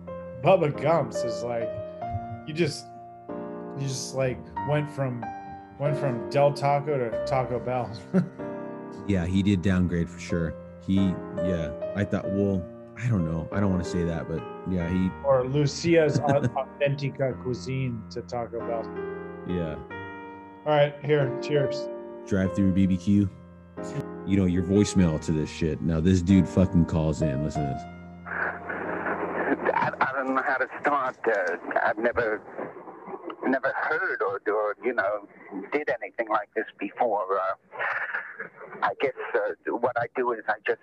Bubba 0.44 0.80
Gumps 0.80 1.24
is 1.24 1.44
like 1.44 1.70
you 2.48 2.54
just 2.54 2.86
you 3.80 3.88
just 3.88 4.14
like 4.16 4.38
went 4.70 4.90
from 4.92 5.24
went 5.80 5.98
from 5.98 6.30
Del 6.30 6.54
Taco 6.54 6.98
to 6.98 7.26
Taco 7.26 7.60
Bell. 7.60 7.90
Yeah, 9.08 9.28
he 9.28 9.44
did 9.44 9.62
downgrade 9.62 10.10
for 10.10 10.20
sure. 10.20 10.54
He, 10.88 10.96
yeah, 11.38 11.72
I 11.96 12.04
thought. 12.04 12.26
Well, 12.32 12.66
I 12.98 13.08
don't 13.08 13.24
know. 13.24 13.48
I 13.52 13.60
don't 13.60 13.70
want 13.72 13.84
to 13.84 13.90
say 13.90 14.04
that, 14.04 14.28
but 14.28 14.42
yeah, 14.68 14.90
he, 14.90 15.12
or 15.24 15.44
Lucia's 15.46 16.20
Au- 16.22 16.24
Authentica 16.82 17.40
Cuisine 17.44 18.02
to 18.10 18.22
Taco 18.24 18.60
Bell. 18.66 18.84
yeah. 19.48 19.76
All 20.66 20.72
right, 20.72 20.96
here, 21.04 21.32
cheers. 21.44 21.88
Drive 22.26 22.56
through 22.56 22.74
BBQ. 22.74 23.30
You 24.26 24.38
know 24.38 24.46
your 24.46 24.64
voicemail 24.64 25.24
to 25.26 25.32
this 25.32 25.48
shit. 25.48 25.80
Now 25.80 26.00
this 26.00 26.24
dude 26.24 26.50
fucking 26.50 26.86
calls 26.86 27.22
in. 27.22 27.44
Listen 27.44 27.68
to 27.68 27.74
this. 27.74 27.84
I, 29.76 29.92
I 30.02 30.12
don't 30.14 30.34
know 30.34 30.42
how 30.42 30.58
to 30.58 30.68
start. 30.82 31.18
Uh, 31.28 31.58
I've 31.84 32.00
never, 32.00 32.42
never 33.46 33.72
heard 33.76 34.24
or, 34.24 34.42
or 34.52 34.76
you 34.84 34.94
know, 34.94 35.28
did 35.72 35.88
anything 36.02 36.30
like 36.30 36.50
this 36.56 36.66
before. 36.80 37.40
Uh, 37.40 38.48
I 38.82 38.94
guess 39.02 39.14
uh, 39.36 39.76
what 39.78 39.94
I 39.98 40.08
do 40.16 40.32
is 40.32 40.42
I 40.48 40.56
just 40.66 40.82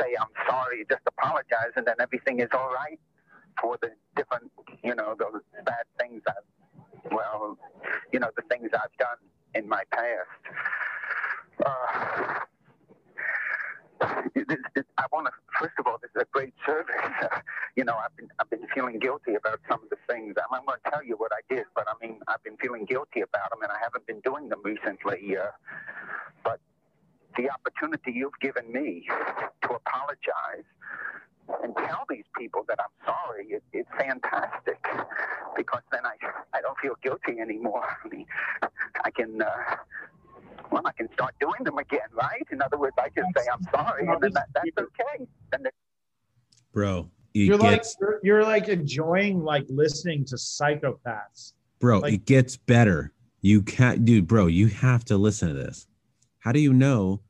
say 0.00 0.16
I'm 0.20 0.48
sorry, 0.48 0.84
just 0.90 1.02
apologize, 1.06 1.74
and 1.76 1.86
then 1.86 1.94
everything 2.00 2.40
is 2.40 2.48
all 2.52 2.72
right 2.74 2.98
for 3.60 3.78
the 3.80 3.90
different, 4.16 4.50
you 4.82 4.96
know, 4.96 5.14
those 5.16 5.42
bad 5.64 5.84
things 6.00 6.22
I've, 6.26 6.34
well, 7.10 7.58
you 8.12 8.18
know, 8.18 8.30
the 8.36 8.42
things 8.42 8.70
I've 8.72 8.96
done 8.98 9.18
in 9.54 9.68
my 9.68 9.82
past. 9.92 10.28
Uh, 11.64 12.40
I 14.02 15.04
want 15.12 15.26
to 15.26 15.32
first 15.60 15.74
of 15.78 15.86
all, 15.86 15.98
this 16.00 16.10
is 16.16 16.22
a 16.22 16.26
great 16.32 16.54
service. 16.64 16.94
you 17.76 17.84
know, 17.84 17.96
I've 17.96 18.16
been 18.16 18.28
I've 18.38 18.48
been 18.50 18.66
feeling 18.74 18.98
guilty 18.98 19.34
about 19.34 19.60
some 19.68 19.82
of 19.82 19.90
the 19.90 19.96
things. 20.08 20.34
I'm, 20.38 20.58
I'm 20.58 20.64
going 20.66 20.78
to 20.84 20.90
tell 20.90 21.04
you 21.04 21.16
what 21.16 21.32
I 21.32 21.54
did, 21.54 21.66
but 21.74 21.86
I 21.88 22.06
mean, 22.06 22.20
I've 22.28 22.42
been 22.42 22.56
feeling 22.56 22.86
guilty 22.86 23.20
about 23.20 23.50
them, 23.50 23.62
and 23.62 23.70
I 23.70 23.76
haven't 23.82 24.06
been 24.06 24.20
doing 24.20 24.48
them 24.48 24.60
recently. 24.64 25.36
Uh, 25.36 25.50
but 26.42 26.60
the 27.36 27.50
opportunity 27.50 28.12
you've 28.12 28.38
given 28.40 28.72
me 28.72 29.06
to 29.62 29.68
apologize 29.68 30.64
and 31.62 31.74
tell 31.76 32.04
these 32.08 32.24
people 32.38 32.64
that 32.68 32.78
I'm 32.80 33.06
sorry, 33.14 33.46
it, 33.48 33.62
it's 33.72 33.88
fantastic 33.98 34.78
because 35.56 35.82
then 35.92 36.02
I 36.04 36.14
I 36.56 36.60
don't 36.60 36.78
feel 36.78 36.94
guilty 37.02 37.40
anymore. 37.40 37.84
I 38.04 38.08
mean, 38.08 38.26
I 39.04 39.10
can. 39.10 39.40
Uh, 39.42 39.76
well, 40.70 40.82
I 40.86 40.92
can 40.92 41.08
start 41.14 41.34
doing 41.40 41.64
them 41.64 41.78
again, 41.78 42.08
right? 42.12 42.46
In 42.52 42.62
other 42.62 42.78
words, 42.78 42.94
I 42.98 43.08
just 43.08 43.28
say 43.36 43.44
I'm 43.52 43.62
sorry, 43.72 44.06
and 44.06 44.20
then 44.20 44.32
that, 44.34 44.48
that's 44.54 44.70
okay. 44.78 45.26
Then 45.50 45.64
the 45.64 45.70
Bro, 46.72 47.10
it 47.34 47.40
You're 47.40 47.56
like 47.58 47.84
you're, 48.00 48.20
you're 48.22 48.42
like 48.44 48.68
enjoying 48.68 49.42
like 49.42 49.66
listening 49.68 50.24
to 50.26 50.36
psychopaths. 50.36 51.54
bro, 51.80 51.98
like- 51.98 52.14
it 52.14 52.24
gets 52.26 52.56
better. 52.56 53.12
You 53.42 53.62
can't 53.62 54.04
dude, 54.04 54.26
bro, 54.26 54.46
you 54.46 54.68
have 54.68 55.04
to 55.06 55.16
listen 55.16 55.48
to 55.48 55.54
this. 55.54 55.86
How 56.40 56.52
do 56.52 56.60
you 56.60 56.72
know 56.72 57.22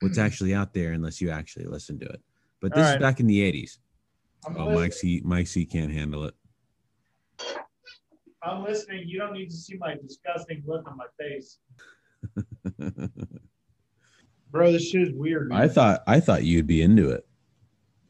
what's 0.00 0.18
actually 0.18 0.54
out 0.54 0.72
there 0.74 0.92
unless 0.92 1.20
you 1.20 1.30
actually 1.30 1.66
listen 1.66 1.98
to 2.00 2.06
it? 2.06 2.20
But 2.60 2.74
this 2.74 2.86
All 2.86 2.92
is 2.94 2.98
back 3.00 3.20
in 3.20 3.26
the 3.26 3.40
80s. 3.40 3.78
I'm, 4.46 4.56
Oh, 4.56 4.66
listening. 4.68 4.74
Mike 4.80 4.92
C 4.92 5.22
Mike 5.24 5.46
C 5.46 5.64
can't 5.64 5.92
handle 5.92 6.24
it. 6.24 6.34
I'm 8.42 8.62
listening. 8.64 9.04
You 9.06 9.18
don't 9.18 9.32
need 9.32 9.50
to 9.50 9.56
see 9.56 9.76
my 9.78 9.96
disgusting 9.96 10.62
look 10.66 10.88
on 10.88 10.96
my 10.96 11.06
face, 11.18 11.58
bro. 14.50 14.72
This 14.72 14.88
shit 14.88 15.02
is 15.02 15.12
weird. 15.12 15.48
man. 15.48 15.60
I 15.60 15.68
thought 15.68 16.02
I 16.06 16.20
thought 16.20 16.44
you'd 16.44 16.66
be 16.66 16.82
into 16.82 17.10
it. 17.10 17.26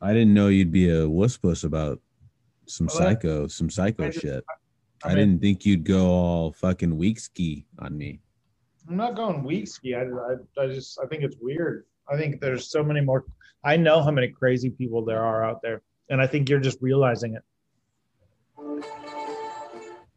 I 0.01 0.13
didn't 0.13 0.35
know 0.35 0.49
you'd 0.49 0.71
be 0.71 0.91
a 0.91 1.09
wuss 1.09 1.37
puss 1.37 1.65
about 1.65 2.01
some 2.67 2.89
oh, 2.91 2.95
Well, 2.99 3.09
that- 3.09 3.15
psycho, 3.23 3.47
some 3.49 3.71
psycho 3.71 4.05
I 4.05 4.09
just- 4.11 4.21
shit. 4.23 4.45
I 5.05 5.09
I, 5.11 5.15
mean- 5.15 5.17
didn't 5.29 5.43
think 5.43 5.65
you'd 5.65 5.85
go 5.85 6.07
all 6.11 6.53
fucking 6.53 6.97
weak 6.97 7.21
ski 7.21 7.67
on 7.79 7.97
me. 7.97 8.21
I'm 8.89 8.97
not 8.97 9.15
going 9.15 9.45
weak 9.45 9.69
ski. 9.69 9.95
I, 9.95 10.03
I, 10.03 10.35
I 10.63 10.67
just 10.67 10.99
I 11.03 11.07
think 11.07 11.23
it's 11.23 11.37
weird. 11.41 11.85
I 12.11 12.17
think 12.17 12.41
there's 12.41 12.71
so 12.71 12.83
many 12.83 13.01
more. 13.01 13.25
I 13.65 13.77
know 13.77 14.03
how 14.03 14.11
many 14.11 14.29
crazy 14.29 14.71
people 14.71 15.05
there 15.05 15.23
are 15.25 15.45
out 15.45 15.61
there, 15.63 15.83
and 16.11 16.21
I 16.21 16.27
think 16.27 16.49
you're 16.49 16.61
just 16.61 16.79
realizing 16.81 17.35
it. 17.35 17.43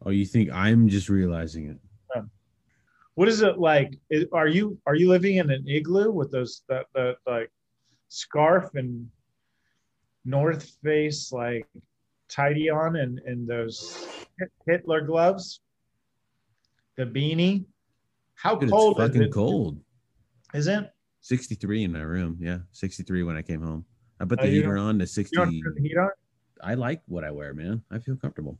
Oh, 0.04 0.10
you 0.10 0.24
think 0.24 0.50
I'm 0.50 0.88
just 0.88 1.08
realizing 1.08 1.68
it? 1.68 1.78
What 3.14 3.28
is 3.28 3.42
it 3.42 3.58
like? 3.58 3.98
Is, 4.08 4.24
are 4.32 4.48
you 4.48 4.78
are 4.86 4.94
you 4.94 5.08
living 5.08 5.36
in 5.36 5.50
an 5.50 5.68
igloo 5.68 6.10
with 6.10 6.30
those 6.32 6.62
that 6.68 6.86
that 6.94 7.16
like 7.26 7.50
scarf 8.08 8.70
and 8.74 9.08
North 10.24 10.70
Face 10.82 11.30
like 11.30 11.66
tidy 12.28 12.70
on 12.70 12.96
and 12.96 13.18
and 13.26 13.46
those 13.46 14.08
Hitler 14.66 15.02
gloves, 15.02 15.60
the 16.96 17.04
beanie? 17.04 17.66
How 18.34 18.56
Dude, 18.56 18.70
cold 18.70 18.98
it's 18.98 19.00
is 19.00 19.08
fucking 19.08 19.22
it? 19.28 19.32
cold. 19.32 19.78
Is 20.54 20.66
it? 20.68 20.90
63 21.22 21.84
in 21.84 21.92
my 21.92 22.00
room. 22.00 22.36
Yeah, 22.40 22.58
63 22.72 23.22
when 23.22 23.36
I 23.36 23.42
came 23.42 23.62
home. 23.62 23.84
I 24.20 24.24
put 24.24 24.40
Oh, 24.40 24.42
the 24.44 24.50
heater 24.50 24.76
on 24.76 24.98
to 24.98 25.02
You 25.04 25.06
60. 25.06 25.36
don't 25.36 25.60
turn 25.62 25.74
the 25.76 25.82
heat 25.82 25.96
on? 25.96 26.10
I 26.62 26.74
like 26.74 27.00
what 27.06 27.24
I 27.24 27.30
wear, 27.30 27.54
man. 27.54 27.82
I 27.90 27.98
feel 27.98 28.16
comfortable. 28.16 28.58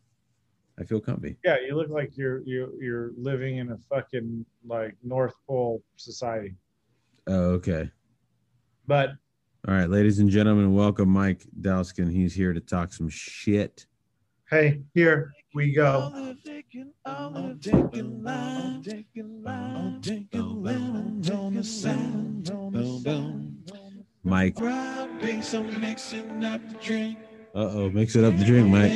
I 0.79 0.85
feel 0.85 1.01
comfy. 1.01 1.37
Yeah, 1.45 1.57
you 1.67 1.77
look 1.77 1.91
like 1.91 2.17
you're 2.17 2.41
you 2.45 2.73
you're 2.81 3.13
living 3.17 3.59
in 3.59 3.71
a 3.73 3.79
fucking 3.91 4.45
like 4.67 4.97
North 5.03 5.35
Pole 5.47 5.83
society. 5.97 6.55
Oh, 7.27 7.51
okay. 7.61 7.91
But 8.87 9.11
All 9.69 9.75
right, 9.75 9.89
ladies 9.89 10.19
and 10.19 10.29
gentlemen, 10.31 10.75
welcome 10.75 11.09
Mike 11.09 11.47
Dalcin. 11.61 12.11
He's 12.11 12.35
here 12.35 12.53
to 12.53 12.61
talk 12.61 12.93
some 12.93 13.09
shit. 13.09 13.87
Hey, 14.53 14.83
here 14.93 15.33
we 15.55 15.73
go. 15.73 16.13
Mike. 24.23 24.61
Uh 24.61 24.77
oh, 27.55 27.91
mix 27.95 28.15
it 28.15 28.25
up 28.25 28.37
the 28.37 28.45
drink, 28.45 28.69
Mike. 28.69 28.93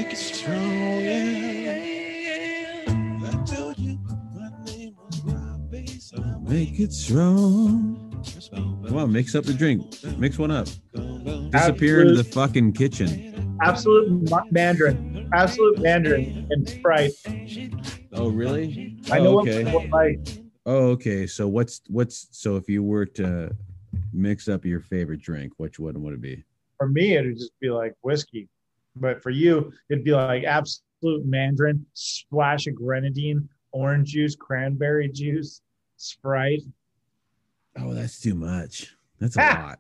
Make 6.43 6.81
it 6.81 6.93
strong. 6.93 8.23
Come 8.53 8.97
on, 8.99 9.11
mix 9.11 9.35
up 9.35 9.45
the 9.45 9.55
drink. 9.55 10.05
Mix 10.19 10.37
one 10.37 10.51
up. 10.51 10.69
Disappear 11.51 12.03
into 12.03 12.15
the 12.15 12.25
fucking 12.25 12.75
kitchen. 12.75 13.57
Absolut 13.63 14.53
Mandarin, 14.53 15.16
Absolut 15.35 15.81
Mandarin, 15.83 16.47
and 16.51 16.69
Sprite. 16.69 17.13
Oh, 18.13 18.29
really? 18.29 18.79
I 19.11 19.19
know 19.19 19.31
Oh, 19.31 19.35
what 19.37 19.49
okay. 19.49 19.65
people 19.65 19.87
like. 19.93 20.21
Oh, 20.65 20.89
okay. 20.91 21.27
So 21.27 21.47
what's 21.49 21.83
what's 21.89 22.29
so 22.31 22.57
if 22.57 22.69
you 22.69 22.83
were 22.83 23.07
to 23.07 23.55
mix 24.13 24.49
up 24.49 24.65
your 24.65 24.81
favorite 24.81 25.21
drink, 25.21 25.53
which 25.59 25.79
one 25.79 26.01
would 26.03 26.15
it 26.15 26.21
be? 26.21 26.45
For 26.79 26.89
me, 26.89 27.17
it'd 27.17 27.37
just 27.39 27.53
be 27.61 27.71
like 27.71 27.95
whiskey, 28.03 28.49
but 28.97 29.23
for 29.23 29.31
you, 29.31 29.73
it'd 29.91 30.05
be 30.05 30.13
like 30.13 30.45
Absolut 30.45 31.25
Mandarin, 31.25 31.85
splash 31.95 32.67
of 32.67 32.75
grenadine, 32.75 33.49
orange 33.73 34.11
juice, 34.11 34.35
cranberry 34.37 35.09
juice, 35.09 35.61
Sprite. 35.97 36.63
Oh, 37.79 37.93
that's 37.95 38.21
too 38.21 38.35
much. 38.35 38.95
That's 39.21 39.37
a 39.37 39.41
lot. 39.41 39.79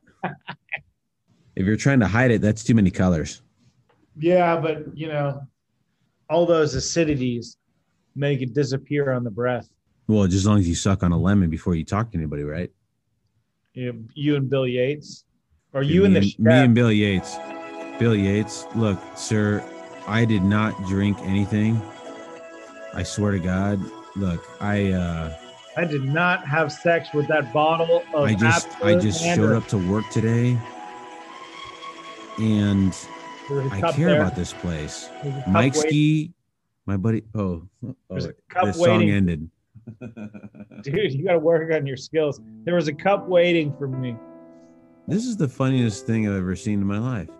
If 1.56 1.66
you're 1.66 1.76
trying 1.76 2.00
to 2.00 2.06
hide 2.06 2.30
it, 2.30 2.40
that's 2.42 2.62
too 2.62 2.74
many 2.74 2.90
colors. 2.90 3.42
Yeah, 4.18 4.58
but 4.58 4.96
you 4.96 5.08
know, 5.08 5.42
all 6.28 6.46
those 6.46 6.74
acidities 6.74 7.56
make 8.14 8.40
it 8.40 8.54
disappear 8.54 9.12
on 9.12 9.24
the 9.24 9.30
breath. 9.30 9.68
Well, 10.08 10.24
just 10.24 10.36
as 10.36 10.46
long 10.46 10.58
as 10.58 10.68
you 10.68 10.74
suck 10.74 11.02
on 11.02 11.12
a 11.12 11.18
lemon 11.18 11.50
before 11.50 11.74
you 11.74 11.84
talk 11.84 12.10
to 12.12 12.16
anybody, 12.16 12.44
right? 12.44 12.70
You, 13.74 14.06
you 14.14 14.36
and 14.36 14.48
Bill 14.48 14.66
Yates, 14.66 15.24
or 15.72 15.82
you 15.82 16.04
and 16.04 16.14
me 16.14 16.20
the 16.20 16.34
and, 16.38 16.46
me 16.46 16.64
and 16.64 16.74
Bill 16.74 16.92
Yates. 16.92 17.36
Bill 17.98 18.14
Yates, 18.14 18.66
look, 18.74 18.98
sir, 19.16 19.62
I 20.06 20.24
did 20.24 20.42
not 20.42 20.86
drink 20.86 21.18
anything. 21.20 21.80
I 22.94 23.02
swear 23.02 23.32
to 23.32 23.38
God. 23.38 23.80
Look, 24.14 24.48
I 24.60 24.92
uh 24.92 25.36
I 25.76 25.84
did 25.84 26.04
not 26.04 26.46
have 26.46 26.72
sex 26.72 27.12
with 27.12 27.28
that 27.28 27.52
bottle 27.52 28.02
of. 28.14 28.24
I 28.24 28.34
just 28.34 28.68
I 28.82 28.94
just 28.94 29.22
showed 29.22 29.54
up 29.54 29.68
to 29.68 29.78
work 29.78 30.08
today 30.10 30.58
and 32.38 32.96
I 33.48 33.92
care 33.92 34.08
there. 34.08 34.20
about 34.20 34.34
this 34.34 34.52
place. 34.52 35.08
Mike 35.46 35.74
waiting. 35.74 35.90
Ski, 35.90 36.32
my 36.86 36.96
buddy. 36.96 37.22
Oh, 37.34 37.62
oh 37.84 37.94
the 38.10 38.72
song 38.72 38.98
waiting. 38.98 39.10
ended. 39.10 39.50
Dude, 40.82 41.12
you 41.12 41.24
got 41.24 41.32
to 41.32 41.38
work 41.38 41.72
on 41.72 41.86
your 41.86 41.96
skills. 41.96 42.40
There 42.64 42.74
was 42.74 42.88
a 42.88 42.92
cup 42.92 43.28
waiting 43.28 43.74
for 43.76 43.86
me. 43.86 44.16
this 45.06 45.24
is 45.24 45.36
the 45.36 45.48
funniest 45.48 46.06
thing 46.06 46.26
I've 46.28 46.36
ever 46.36 46.56
seen 46.56 46.80
in 46.80 46.86
my 46.86 46.98
life. 46.98 47.30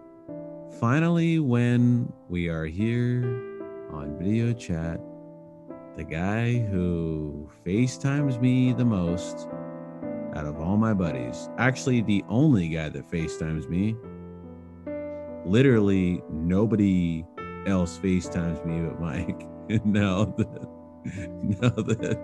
Finally, 0.79 1.41
when 1.41 2.13
we 2.29 2.49
are 2.49 2.67
here 2.67 3.25
on 3.91 4.17
video 4.19 4.53
chat, 4.53 5.01
the 5.97 6.05
guy 6.05 6.59
who 6.59 7.51
FaceTimes 7.65 8.41
me 8.41 8.73
the 8.73 8.85
most 8.85 9.49
out 10.35 10.45
of 10.45 10.61
all 10.61 10.77
my 10.77 10.93
buddies, 10.93 11.49
actually, 11.59 12.03
the 12.03 12.23
only 12.29 12.69
guy 12.69 12.91
that 12.91 13.11
FaceTimes 13.11 13.69
me, 13.69 13.97
literally 15.47 16.23
nobody 16.31 17.25
else 17.67 17.99
FaceTimes 17.99 18.65
me 18.67 18.81
but 18.87 19.01
Mike. 19.01 19.47
And 19.69 19.85
now 19.93 20.25
that, 20.25 20.69
now 21.43 21.71
that 21.71 22.19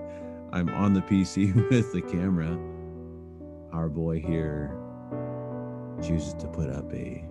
I'm 0.52 0.68
on 0.70 0.92
the 0.92 1.00
PC 1.00 1.54
with 1.70 1.92
the 1.92 2.02
camera, 2.02 2.58
our 3.72 3.88
boy 3.88 4.20
here 4.20 4.76
chooses 6.02 6.34
to 6.34 6.48
put 6.48 6.68
up 6.68 6.92
a 6.92 7.24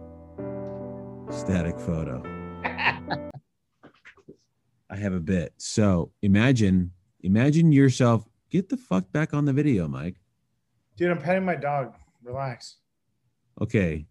static 1.29 1.79
photo. 1.79 2.23
I 4.89 4.95
have 4.97 5.13
a 5.13 5.19
bit. 5.19 5.53
So 5.57 6.11
imagine, 6.21 6.91
imagine 7.21 7.71
yourself. 7.71 8.27
Get 8.49 8.69
the 8.69 8.77
fuck 8.77 9.11
back 9.11 9.33
on 9.33 9.45
the 9.45 9.53
video, 9.53 9.87
Mike. 9.87 10.17
Dude, 10.97 11.11
I'm 11.11 11.19
petting 11.19 11.45
my 11.45 11.55
dog. 11.55 11.93
Relax. 12.21 12.77
Okay. 13.61 14.05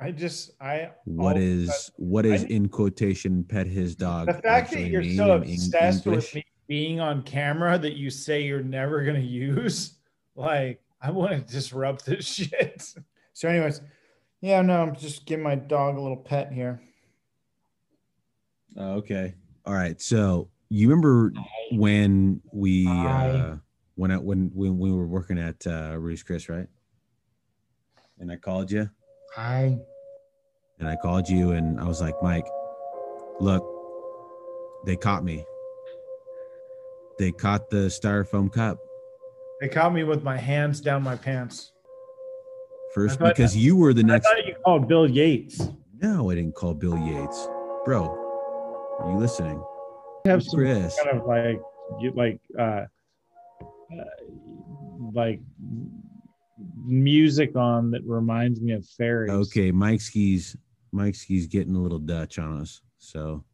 I 0.00 0.12
just 0.12 0.52
I 0.60 0.90
What 1.04 1.36
is 1.36 1.90
what 1.96 2.24
I 2.24 2.36
in 2.36 2.68
quotation 2.68 3.42
pet 3.44 3.66
his 3.66 3.96
dog? 3.96 4.28
the 4.28 4.34
fact 4.34 4.70
that 4.70 4.82
you're 4.82 5.02
so 5.02 5.32
obsessed 5.32 6.06
with 6.06 6.32
me 6.34 6.44
being 6.68 7.00
on 7.00 7.22
camera 7.22 7.78
that 7.78 7.96
you 7.96 8.10
say 8.10 8.42
you're 8.42 8.62
never 8.62 9.04
gonna 9.04 9.18
use? 9.20 9.94
Like, 10.36 10.80
I 11.02 11.10
want 11.10 11.32
to 11.32 11.40
disrupt 11.52 12.06
this 12.06 12.24
shit. 12.32 12.94
So, 13.32 13.48
anyways, 13.48 13.80
yeah, 14.40 14.62
no, 14.62 14.80
I'm 14.80 14.94
just 14.94 15.26
giving 15.26 15.42
my 15.42 15.56
dog 15.56 15.96
a 15.96 16.00
little 16.00 16.16
pet 16.16 16.52
here. 16.52 16.80
Oh, 18.76 18.92
okay. 18.98 19.34
All 19.66 19.74
right. 19.74 20.00
So 20.00 20.48
you 20.68 20.88
remember 20.88 21.32
when 21.72 22.40
we 22.52 22.86
uh 22.86 23.56
when 23.96 24.12
I 24.12 24.18
when 24.18 24.52
when 24.54 24.78
we 24.78 24.92
were 24.92 25.08
working 25.08 25.40
at 25.40 25.66
uh 25.66 25.96
Ruth's 25.98 26.22
Chris, 26.22 26.48
right? 26.48 26.68
And 28.20 28.30
I 28.30 28.36
called 28.36 28.70
you 28.70 28.88
Hi. 29.34 29.78
and 30.78 30.88
I 30.88 30.96
called 30.96 31.28
you 31.28 31.52
and 31.52 31.78
I 31.80 31.84
was 31.84 32.00
like, 32.00 32.14
Mike, 32.22 32.46
look, 33.40 33.64
they 34.86 34.96
caught 34.96 35.24
me. 35.24 35.44
They 37.18 37.32
caught 37.32 37.68
the 37.70 37.88
styrofoam 37.88 38.52
cup 38.52 38.78
They 39.60 39.68
caught 39.68 39.92
me 39.92 40.04
with 40.04 40.22
my 40.22 40.36
hands 40.36 40.80
down 40.80 41.02
my 41.02 41.16
pants. 41.16 41.72
first 42.94 43.18
thought- 43.18 43.28
because 43.36 43.56
you 43.56 43.76
were 43.76 43.92
the 43.92 44.02
I 44.02 44.06
next. 44.06 44.26
thought 44.28 44.46
you 44.46 44.54
called 44.64 44.88
Bill 44.88 45.08
Yates. 45.08 45.68
No, 46.00 46.30
I 46.30 46.36
didn't 46.36 46.54
call 46.54 46.74
Bill 46.74 46.96
Yates, 46.96 47.48
bro. 47.84 48.04
Are 49.00 49.10
you 49.10 49.18
listening? 49.18 49.62
I 50.26 50.30
have 50.30 50.38
Who's 50.40 50.50
some 50.50 50.60
Chris. 50.60 50.98
kind 51.04 51.18
of 51.20 51.26
like, 51.26 51.60
you 52.00 52.12
like, 52.12 52.40
uh, 52.58 52.86
uh, 53.62 54.04
like 55.12 55.40
music 56.84 57.56
on 57.56 57.90
that 57.92 58.02
reminds 58.04 58.60
me 58.60 58.72
of 58.72 58.84
fairies. 58.86 59.30
Okay, 59.30 59.70
Mike 59.70 60.00
skis. 60.00 60.56
Mike 60.92 61.14
skis 61.14 61.46
getting 61.46 61.74
a 61.74 61.80
little 61.80 61.98
Dutch 61.98 62.38
on 62.38 62.60
us, 62.60 62.80
so 62.98 63.44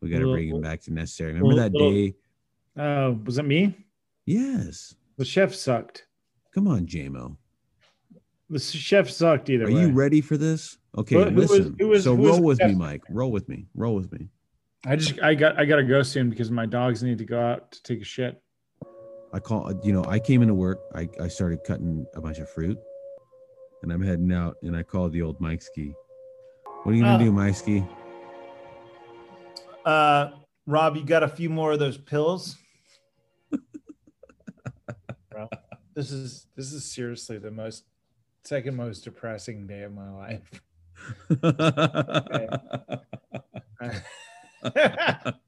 we 0.00 0.08
got 0.10 0.20
to 0.20 0.32
bring 0.32 0.48
him 0.48 0.60
back 0.62 0.80
to 0.82 0.92
necessary. 0.92 1.32
Remember 1.34 1.56
that 1.56 1.72
little- 1.72 1.90
day? 1.92 2.14
Uh, 2.76 3.14
was 3.24 3.38
it 3.38 3.44
me? 3.44 3.74
Yes. 4.26 4.94
The 5.16 5.24
chef 5.24 5.54
sucked. 5.54 6.06
Come 6.54 6.66
on, 6.66 6.86
JMO. 6.86 7.36
The 8.48 8.58
chef 8.58 9.10
sucked 9.10 9.50
either 9.50 9.66
Are 9.66 9.72
way. 9.72 9.80
you 9.82 9.90
ready 9.92 10.20
for 10.20 10.36
this? 10.36 10.78
Okay, 10.96 11.16
Who- 11.16 11.24
who 11.24 11.34
was- 11.36 11.50
listen. 11.50 11.76
who 11.78 11.88
was- 11.88 12.04
so 12.04 12.14
roll 12.14 12.42
with 12.42 12.58
me. 12.60 12.74
Mike. 12.74 13.02
Roll 13.10 13.30
with 13.30 13.48
me. 13.48 13.66
Roll 13.74 13.94
with 13.94 14.10
me. 14.12 14.28
I 14.86 14.96
just 14.96 15.20
I 15.20 15.34
got 15.34 15.58
I 15.58 15.66
gotta 15.66 15.84
go 15.84 16.02
soon 16.02 16.30
because 16.30 16.50
my 16.50 16.64
dogs 16.64 17.02
need 17.02 17.18
to 17.18 17.24
go 17.26 17.38
out 17.38 17.70
to 17.72 17.82
take 17.82 18.00
a 18.00 18.04
shit. 18.04 18.42
I 19.32 19.38
call. 19.38 19.72
You 19.84 19.92
know, 19.92 20.04
I 20.06 20.18
came 20.18 20.42
into 20.42 20.54
work. 20.54 20.80
I 20.94 21.08
I 21.20 21.28
started 21.28 21.60
cutting 21.64 22.04
a 22.14 22.20
bunch 22.20 22.38
of 22.38 22.48
fruit, 22.50 22.78
and 23.82 23.92
I'm 23.92 24.02
heading 24.02 24.32
out. 24.32 24.56
And 24.62 24.76
I 24.76 24.82
called 24.82 25.12
the 25.12 25.22
old 25.22 25.40
Mike 25.40 25.62
ski. 25.62 25.94
What 26.82 26.92
are 26.92 26.94
you 26.96 27.02
gonna 27.02 27.16
Oh. 27.16 27.26
do, 27.26 27.32
Mike 27.32 27.54
ski? 27.54 27.84
Uh, 29.84 30.30
Rob, 30.66 30.96
you 30.96 31.04
got 31.04 31.22
a 31.22 31.28
few 31.28 31.48
more 31.50 31.72
of 31.72 31.78
those 31.78 31.98
pills? 31.98 32.56
This 35.94 36.12
is 36.12 36.46
this 36.56 36.72
is 36.72 36.84
seriously 36.84 37.38
the 37.38 37.50
most 37.50 37.84
second 38.44 38.76
most 38.76 39.02
depressing 39.04 39.66
day 39.66 39.82
of 39.82 39.92
my 39.92 40.08
life. 40.10 40.62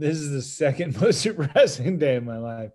this 0.00 0.16
is 0.18 0.30
the 0.30 0.42
second 0.42 1.00
most 1.00 1.22
depressing 1.22 1.98
day 1.98 2.16
of 2.16 2.24
my 2.24 2.38
life. 2.38 2.70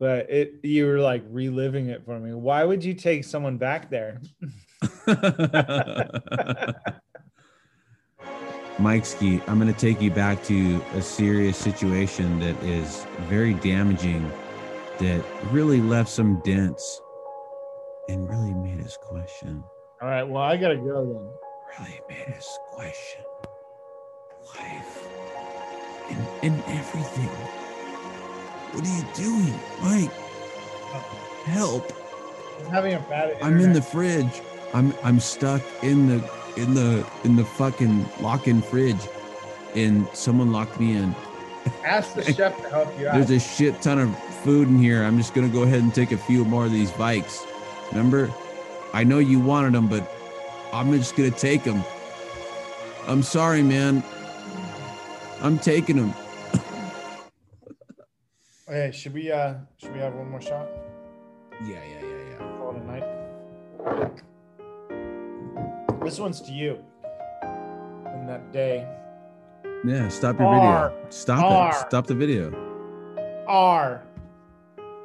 But 0.00 0.30
it 0.30 0.54
you 0.64 0.86
were 0.86 0.98
like 0.98 1.22
reliving 1.28 1.88
it 1.88 2.04
for 2.04 2.18
me. 2.18 2.34
Why 2.34 2.64
would 2.64 2.84
you 2.84 2.94
take 2.94 3.22
someone 3.24 3.56
back 3.58 3.88
there? 3.90 4.20
Mike 8.78 9.04
Ski, 9.06 9.40
I'm 9.46 9.60
going 9.60 9.72
to 9.72 9.78
take 9.78 10.00
you 10.00 10.10
back 10.10 10.42
to 10.44 10.82
a 10.94 11.02
serious 11.02 11.56
situation 11.56 12.40
that 12.40 12.60
is 12.64 13.06
very 13.28 13.54
damaging, 13.54 14.28
that 14.98 15.24
really 15.52 15.80
left 15.80 16.08
some 16.08 16.40
dents 16.42 17.00
and 18.08 18.28
really 18.28 18.54
made 18.54 18.84
us 18.84 18.98
question, 19.00 19.62
All 20.00 20.08
right, 20.08 20.24
well, 20.24 20.42
I 20.42 20.56
gotta 20.56 20.76
go 20.76 21.04
then. 21.78 21.86
really 21.86 22.00
made 22.08 22.34
us 22.34 22.58
question 22.72 23.22
life 24.58 25.11
and, 26.10 26.26
and 26.42 26.62
everything. 26.66 27.28
What 28.72 28.86
are 28.86 28.96
you 28.96 29.04
doing, 29.14 29.60
Mike? 29.82 30.12
Help! 31.44 31.92
I'm 32.60 32.70
having 32.70 32.94
a 32.94 33.00
bad 33.00 33.36
I'm 33.42 33.60
in 33.60 33.72
the 33.72 33.82
fridge. 33.82 34.40
I'm 34.72 34.94
I'm 35.02 35.20
stuck 35.20 35.62
in 35.82 36.08
the 36.08 36.30
in 36.56 36.74
the 36.74 37.06
in 37.24 37.36
the 37.36 37.44
fucking 37.44 38.06
lock-in 38.20 38.62
fridge, 38.62 39.08
and 39.74 40.08
someone 40.12 40.52
locked 40.52 40.78
me 40.78 40.96
in. 40.96 41.14
Ask 41.84 42.14
the 42.14 42.24
chef 42.32 42.56
to 42.62 42.68
help 42.68 42.98
you 42.98 43.08
out. 43.08 43.14
There's 43.14 43.30
a 43.30 43.40
shit 43.40 43.80
ton 43.82 43.98
of 43.98 44.16
food 44.42 44.68
in 44.68 44.78
here. 44.78 45.04
I'm 45.04 45.18
just 45.18 45.34
gonna 45.34 45.48
go 45.48 45.62
ahead 45.62 45.82
and 45.82 45.94
take 45.94 46.12
a 46.12 46.16
few 46.16 46.44
more 46.44 46.64
of 46.64 46.72
these 46.72 46.90
bikes. 46.92 47.44
Remember, 47.90 48.30
I 48.92 49.04
know 49.04 49.18
you 49.18 49.38
wanted 49.38 49.72
them, 49.74 49.88
but 49.88 50.10
I'm 50.72 50.92
just 50.92 51.16
gonna 51.16 51.30
take 51.30 51.64
them. 51.64 51.82
I'm 53.06 53.22
sorry, 53.22 53.62
man. 53.62 54.04
I'm 55.42 55.58
taking 55.58 55.96
them. 55.96 56.14
Hey, 58.68 58.90
should 58.90 59.12
we 59.12 59.30
uh 59.30 59.54
should 59.76 59.92
we 59.92 59.98
have 59.98 60.14
one 60.14 60.30
more 60.30 60.40
shot? 60.40 60.66
Yeah, 61.62 61.82
yeah, 61.84 62.00
yeah, 62.00 62.30
yeah. 62.30 62.38
Call 62.56 62.70
it 62.74 62.80
a 62.80 62.84
night. 62.86 63.04
This 66.02 66.18
one's 66.18 66.40
to 66.42 66.52
you. 66.52 66.78
In 67.42 68.26
that 68.26 68.50
day. 68.50 68.88
Yeah, 69.84 70.08
stop 70.08 70.38
your 70.38 70.48
R. 70.48 70.88
video. 70.88 71.10
Stop 71.10 71.44
R. 71.44 71.70
it. 71.70 71.74
Stop 71.86 72.06
the 72.06 72.14
video. 72.14 72.50
R. 73.46 74.02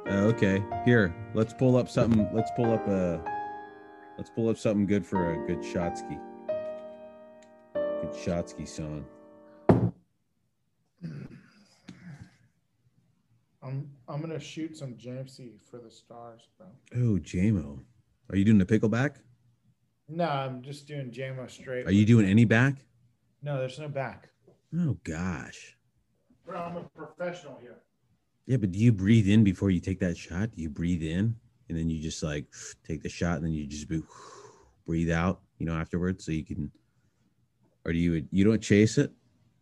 Uh, 0.08 0.12
okay, 0.32 0.62
here. 0.86 1.14
Let's 1.34 1.52
pull 1.52 1.76
up 1.76 1.90
something. 1.90 2.26
Let's 2.32 2.50
pull 2.56 2.72
up 2.72 2.86
a. 2.88 3.20
Let's 4.16 4.30
pull 4.30 4.48
up 4.48 4.56
something 4.56 4.86
good 4.86 5.04
for 5.04 5.34
a 5.34 5.46
good 5.46 5.58
Shotsky. 5.58 6.18
Good 7.74 8.12
Shotsky 8.12 8.66
song. 8.66 9.04
I'm 13.68 13.90
I'm 14.08 14.20
gonna 14.22 14.40
shoot 14.40 14.76
some 14.76 14.94
Jamesy 14.94 15.60
for 15.70 15.78
the 15.78 15.90
stars, 15.90 16.48
bro. 16.56 16.66
Oh, 16.94 17.18
JMO. 17.18 17.80
Are 18.30 18.36
you 18.36 18.44
doing 18.44 18.58
the 18.58 18.64
pickleback? 18.64 19.16
No, 20.08 20.24
I'm 20.24 20.62
just 20.62 20.86
doing 20.86 21.10
JMO 21.10 21.50
straight. 21.50 21.86
Are 21.86 21.92
you 21.92 22.06
doing 22.06 22.26
any 22.26 22.46
back? 22.46 22.76
No, 23.42 23.58
there's 23.58 23.78
no 23.78 23.88
back. 23.88 24.30
Oh 24.76 24.96
gosh. 25.04 25.76
Bro, 26.46 26.58
I'm 26.58 26.76
a 26.76 26.82
professional 26.82 27.58
here. 27.60 27.76
Yeah, 28.46 28.56
but 28.56 28.72
do 28.72 28.78
you 28.78 28.90
breathe 28.90 29.28
in 29.28 29.44
before 29.44 29.70
you 29.70 29.80
take 29.80 30.00
that 30.00 30.16
shot? 30.16 30.52
Do 30.54 30.62
you 30.62 30.70
breathe 30.70 31.02
in 31.02 31.36
and 31.68 31.76
then 31.78 31.90
you 31.90 32.00
just 32.00 32.22
like 32.22 32.46
take 32.86 33.02
the 33.02 33.10
shot 33.10 33.36
and 33.36 33.44
then 33.44 33.52
you 33.52 33.66
just 33.66 33.88
be- 33.88 34.02
breathe 34.86 35.10
out, 35.10 35.42
you 35.58 35.66
know, 35.66 35.74
afterwards 35.74 36.24
so 36.24 36.32
you 36.32 36.44
can 36.44 36.70
or 37.84 37.92
do 37.92 37.98
you 37.98 38.26
you 38.30 38.44
don't 38.44 38.62
chase 38.62 38.96
it 38.96 39.12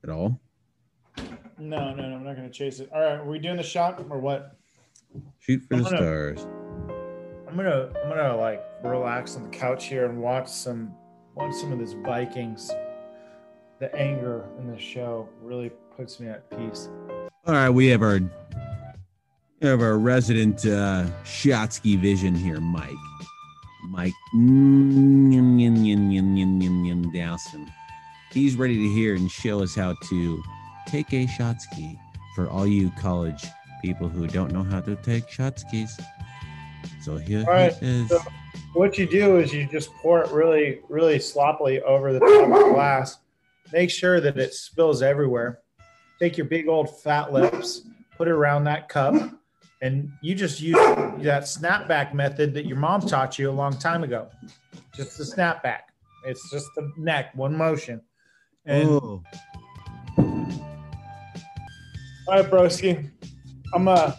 at 0.05 0.11
all? 0.11 0.41
No, 1.59 1.95
no, 1.95 2.09
no, 2.09 2.17
I'm 2.17 2.25
not 2.25 2.37
gonna 2.37 2.51
chase 2.51 2.81
it. 2.81 2.91
All 2.93 3.01
right, 3.01 3.13
are 3.19 3.25
we 3.25 3.39
doing 3.39 3.57
the 3.57 3.63
shot 3.63 4.05
or 4.11 4.19
what? 4.19 4.57
Shoot 5.39 5.63
for 5.69 5.75
I'm 5.75 5.83
the 5.83 5.91
gonna- 5.91 5.97
stars. 6.37 6.47
I'm 7.49 7.57
gonna 7.57 7.91
I'm 8.03 8.09
gonna 8.11 8.37
like 8.37 8.63
relax 8.83 9.37
on 9.37 9.45
the 9.45 9.49
couch 9.49 9.87
here 9.87 10.05
and 10.07 10.21
watch 10.21 10.49
some 10.49 10.95
watch 11.35 11.55
some 11.55 11.73
of 11.73 11.79
this 11.79 11.95
Vikings. 12.05 12.71
The 13.79 13.95
anger 13.95 14.45
in 14.59 14.71
the 14.71 14.79
show 14.79 15.29
really 15.43 15.71
puts 15.97 16.19
me 16.21 16.29
at 16.29 16.49
peace. 16.51 16.89
All 17.47 17.55
right, 17.55 17.71
we 17.71 17.87
have 17.89 18.03
our 18.03 18.19
we 19.61 19.69
have 19.69 19.81
our 19.81 19.97
resident 19.99 20.67
uh 20.67 21.07
Shotsky 21.25 21.99
vision 21.99 22.35
here, 22.35 22.61
Mike. 22.61 22.91
Mike 23.89 24.13
Dawson. 27.13 27.71
He's 28.33 28.57
ready 28.57 28.77
to 28.77 28.89
hear 28.95 29.15
and 29.15 29.31
show 29.31 29.63
us 29.63 29.75
how 29.75 29.95
to 29.95 30.43
take 30.87 31.13
a 31.13 31.27
shot 31.27 31.61
ski 31.61 31.99
for 32.35 32.49
all 32.49 32.67
you 32.67 32.91
college 32.99 33.45
people 33.83 34.09
who 34.09 34.27
don't 34.27 34.53
know 34.53 34.63
how 34.63 34.81
to 34.81 34.97
take 34.97 35.29
shot 35.29 35.59
skis. 35.59 35.99
So 37.03 37.17
here 37.17 37.45
All 37.47 37.53
right. 37.53 37.75
he 37.75 37.87
is. 38.03 38.09
So 38.09 38.21
what 38.73 38.99
you 38.99 39.07
do 39.07 39.39
is 39.39 39.53
you 39.53 39.67
just 39.67 39.93
pour 39.95 40.23
it 40.23 40.31
really, 40.31 40.81
really 40.89 41.19
sloppily 41.19 41.81
over 41.83 42.13
the 42.13 42.21
top 42.21 42.45
of 42.45 42.51
the 42.51 42.73
glass. 42.75 43.19
Make 43.73 43.91
sure 43.91 44.21
that 44.21 44.37
it 44.39 44.55
spills 44.55 45.03
everywhere. 45.03 45.61
Take 46.19 46.37
your 46.37 46.47
big 46.47 46.69
old 46.69 47.01
fat 47.01 47.33
lips, 47.33 47.83
put 48.17 48.29
it 48.29 48.33
around 48.33 48.65
that 48.65 48.89
cup, 48.89 49.15
and 49.83 50.11
you 50.23 50.35
just 50.35 50.61
use 50.61 50.77
that 50.77 51.43
snapback 51.43 52.15
method 52.15 52.55
that 52.55 52.67
your 52.67 52.79
mom 52.79 53.03
taught 53.03 53.39
you 53.39 53.51
a 53.51 53.53
long 53.53 53.77
time 53.79 54.03
ago. 54.03 54.29
Just 54.95 55.19
the 55.19 55.25
snapback. 55.25 55.81
It's 56.25 56.51
just 56.51 56.67
the 56.75 56.91
neck, 56.97 57.35
one 57.35 57.57
motion. 57.57 58.01
And 58.65 58.89
Oh, 58.89 59.23
All 62.29 62.35
right, 62.35 62.51
broski. 62.51 63.09
I'm 63.73 63.87
uh 63.87 64.13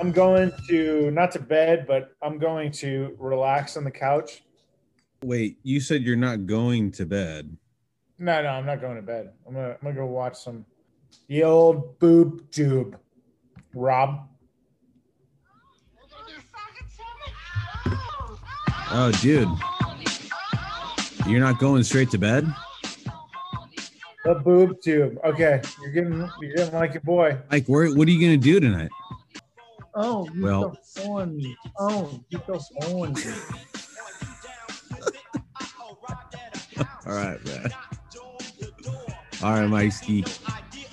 I'm 0.00 0.12
going 0.12 0.50
to 0.68 1.10
not 1.10 1.30
to 1.32 1.38
bed, 1.38 1.86
but 1.86 2.12
I'm 2.22 2.38
going 2.38 2.72
to 2.72 3.14
relax 3.18 3.76
on 3.76 3.84
the 3.84 3.90
couch. 3.90 4.42
wait, 5.22 5.58
you 5.62 5.78
said 5.78 6.02
you're 6.02 6.16
not 6.16 6.46
going 6.46 6.90
to 6.92 7.04
bed. 7.04 7.54
No, 8.18 8.42
no, 8.42 8.48
I'm 8.48 8.64
not 8.64 8.80
going 8.80 8.96
to 8.96 9.02
bed. 9.02 9.30
I'm 9.46 9.54
gonna 9.54 9.72
I'm 9.72 9.78
gonna 9.82 9.94
go 9.94 10.06
watch 10.06 10.36
some 10.36 10.64
the 11.28 11.44
old 11.44 11.98
boob 11.98 12.50
tube. 12.50 12.98
Rob. 13.74 14.26
Oh, 18.90 19.12
dude. 19.20 19.48
You're 21.26 21.40
not 21.40 21.58
going 21.58 21.82
straight 21.82 22.10
to 22.12 22.18
bed? 22.18 22.46
The 24.24 24.34
boob 24.36 24.80
tube. 24.80 25.18
Okay, 25.24 25.60
you're 25.82 25.90
getting 25.92 26.28
you're 26.40 26.54
getting 26.56 26.74
like 26.74 26.94
your 26.94 27.02
boy. 27.02 27.36
Like, 27.50 27.66
where, 27.66 27.92
what 27.94 28.08
are 28.08 28.10
you 28.10 28.20
going 28.20 28.40
to 28.40 28.44
do 28.44 28.58
tonight? 28.58 28.90
Oh, 29.94 30.26
you 30.34 30.42
Well- 30.42 30.78
on 31.06 31.36
me. 31.36 31.54
Oh, 31.78 32.18
you 32.30 32.40
so 32.46 32.58
on 33.02 33.12
me. 33.12 33.22
All 37.06 37.14
right, 37.14 37.44
man. 37.44 37.70
All 39.42 39.52
right, 39.52 39.66
Mike 39.68 39.92
Ski. 39.92 40.24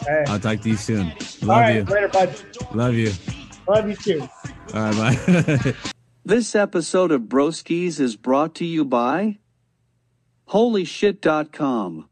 Hey. 0.06 0.24
I'll 0.28 0.40
talk 0.40 0.60
to 0.62 0.70
you 0.70 0.76
soon. 0.76 1.14
Love 1.42 1.44
All 1.44 1.50
right, 1.62 1.76
you. 1.78 1.84
later, 1.84 2.08
bud. 2.10 2.36
Love 2.74 2.96
you. 2.96 3.12
Love 3.68 3.88
you 3.90 3.96
too. 3.96 4.22
All 4.74 4.92
right, 4.92 5.18
bye. 5.28 5.74
This 6.24 6.54
episode 6.56 7.12
of 7.12 7.24
Broskis 7.24 8.00
is 8.00 8.16
brought 8.16 8.54
to 8.56 8.66
you 8.66 8.86
by 8.86 9.40
HolyShit.com. 10.50 12.08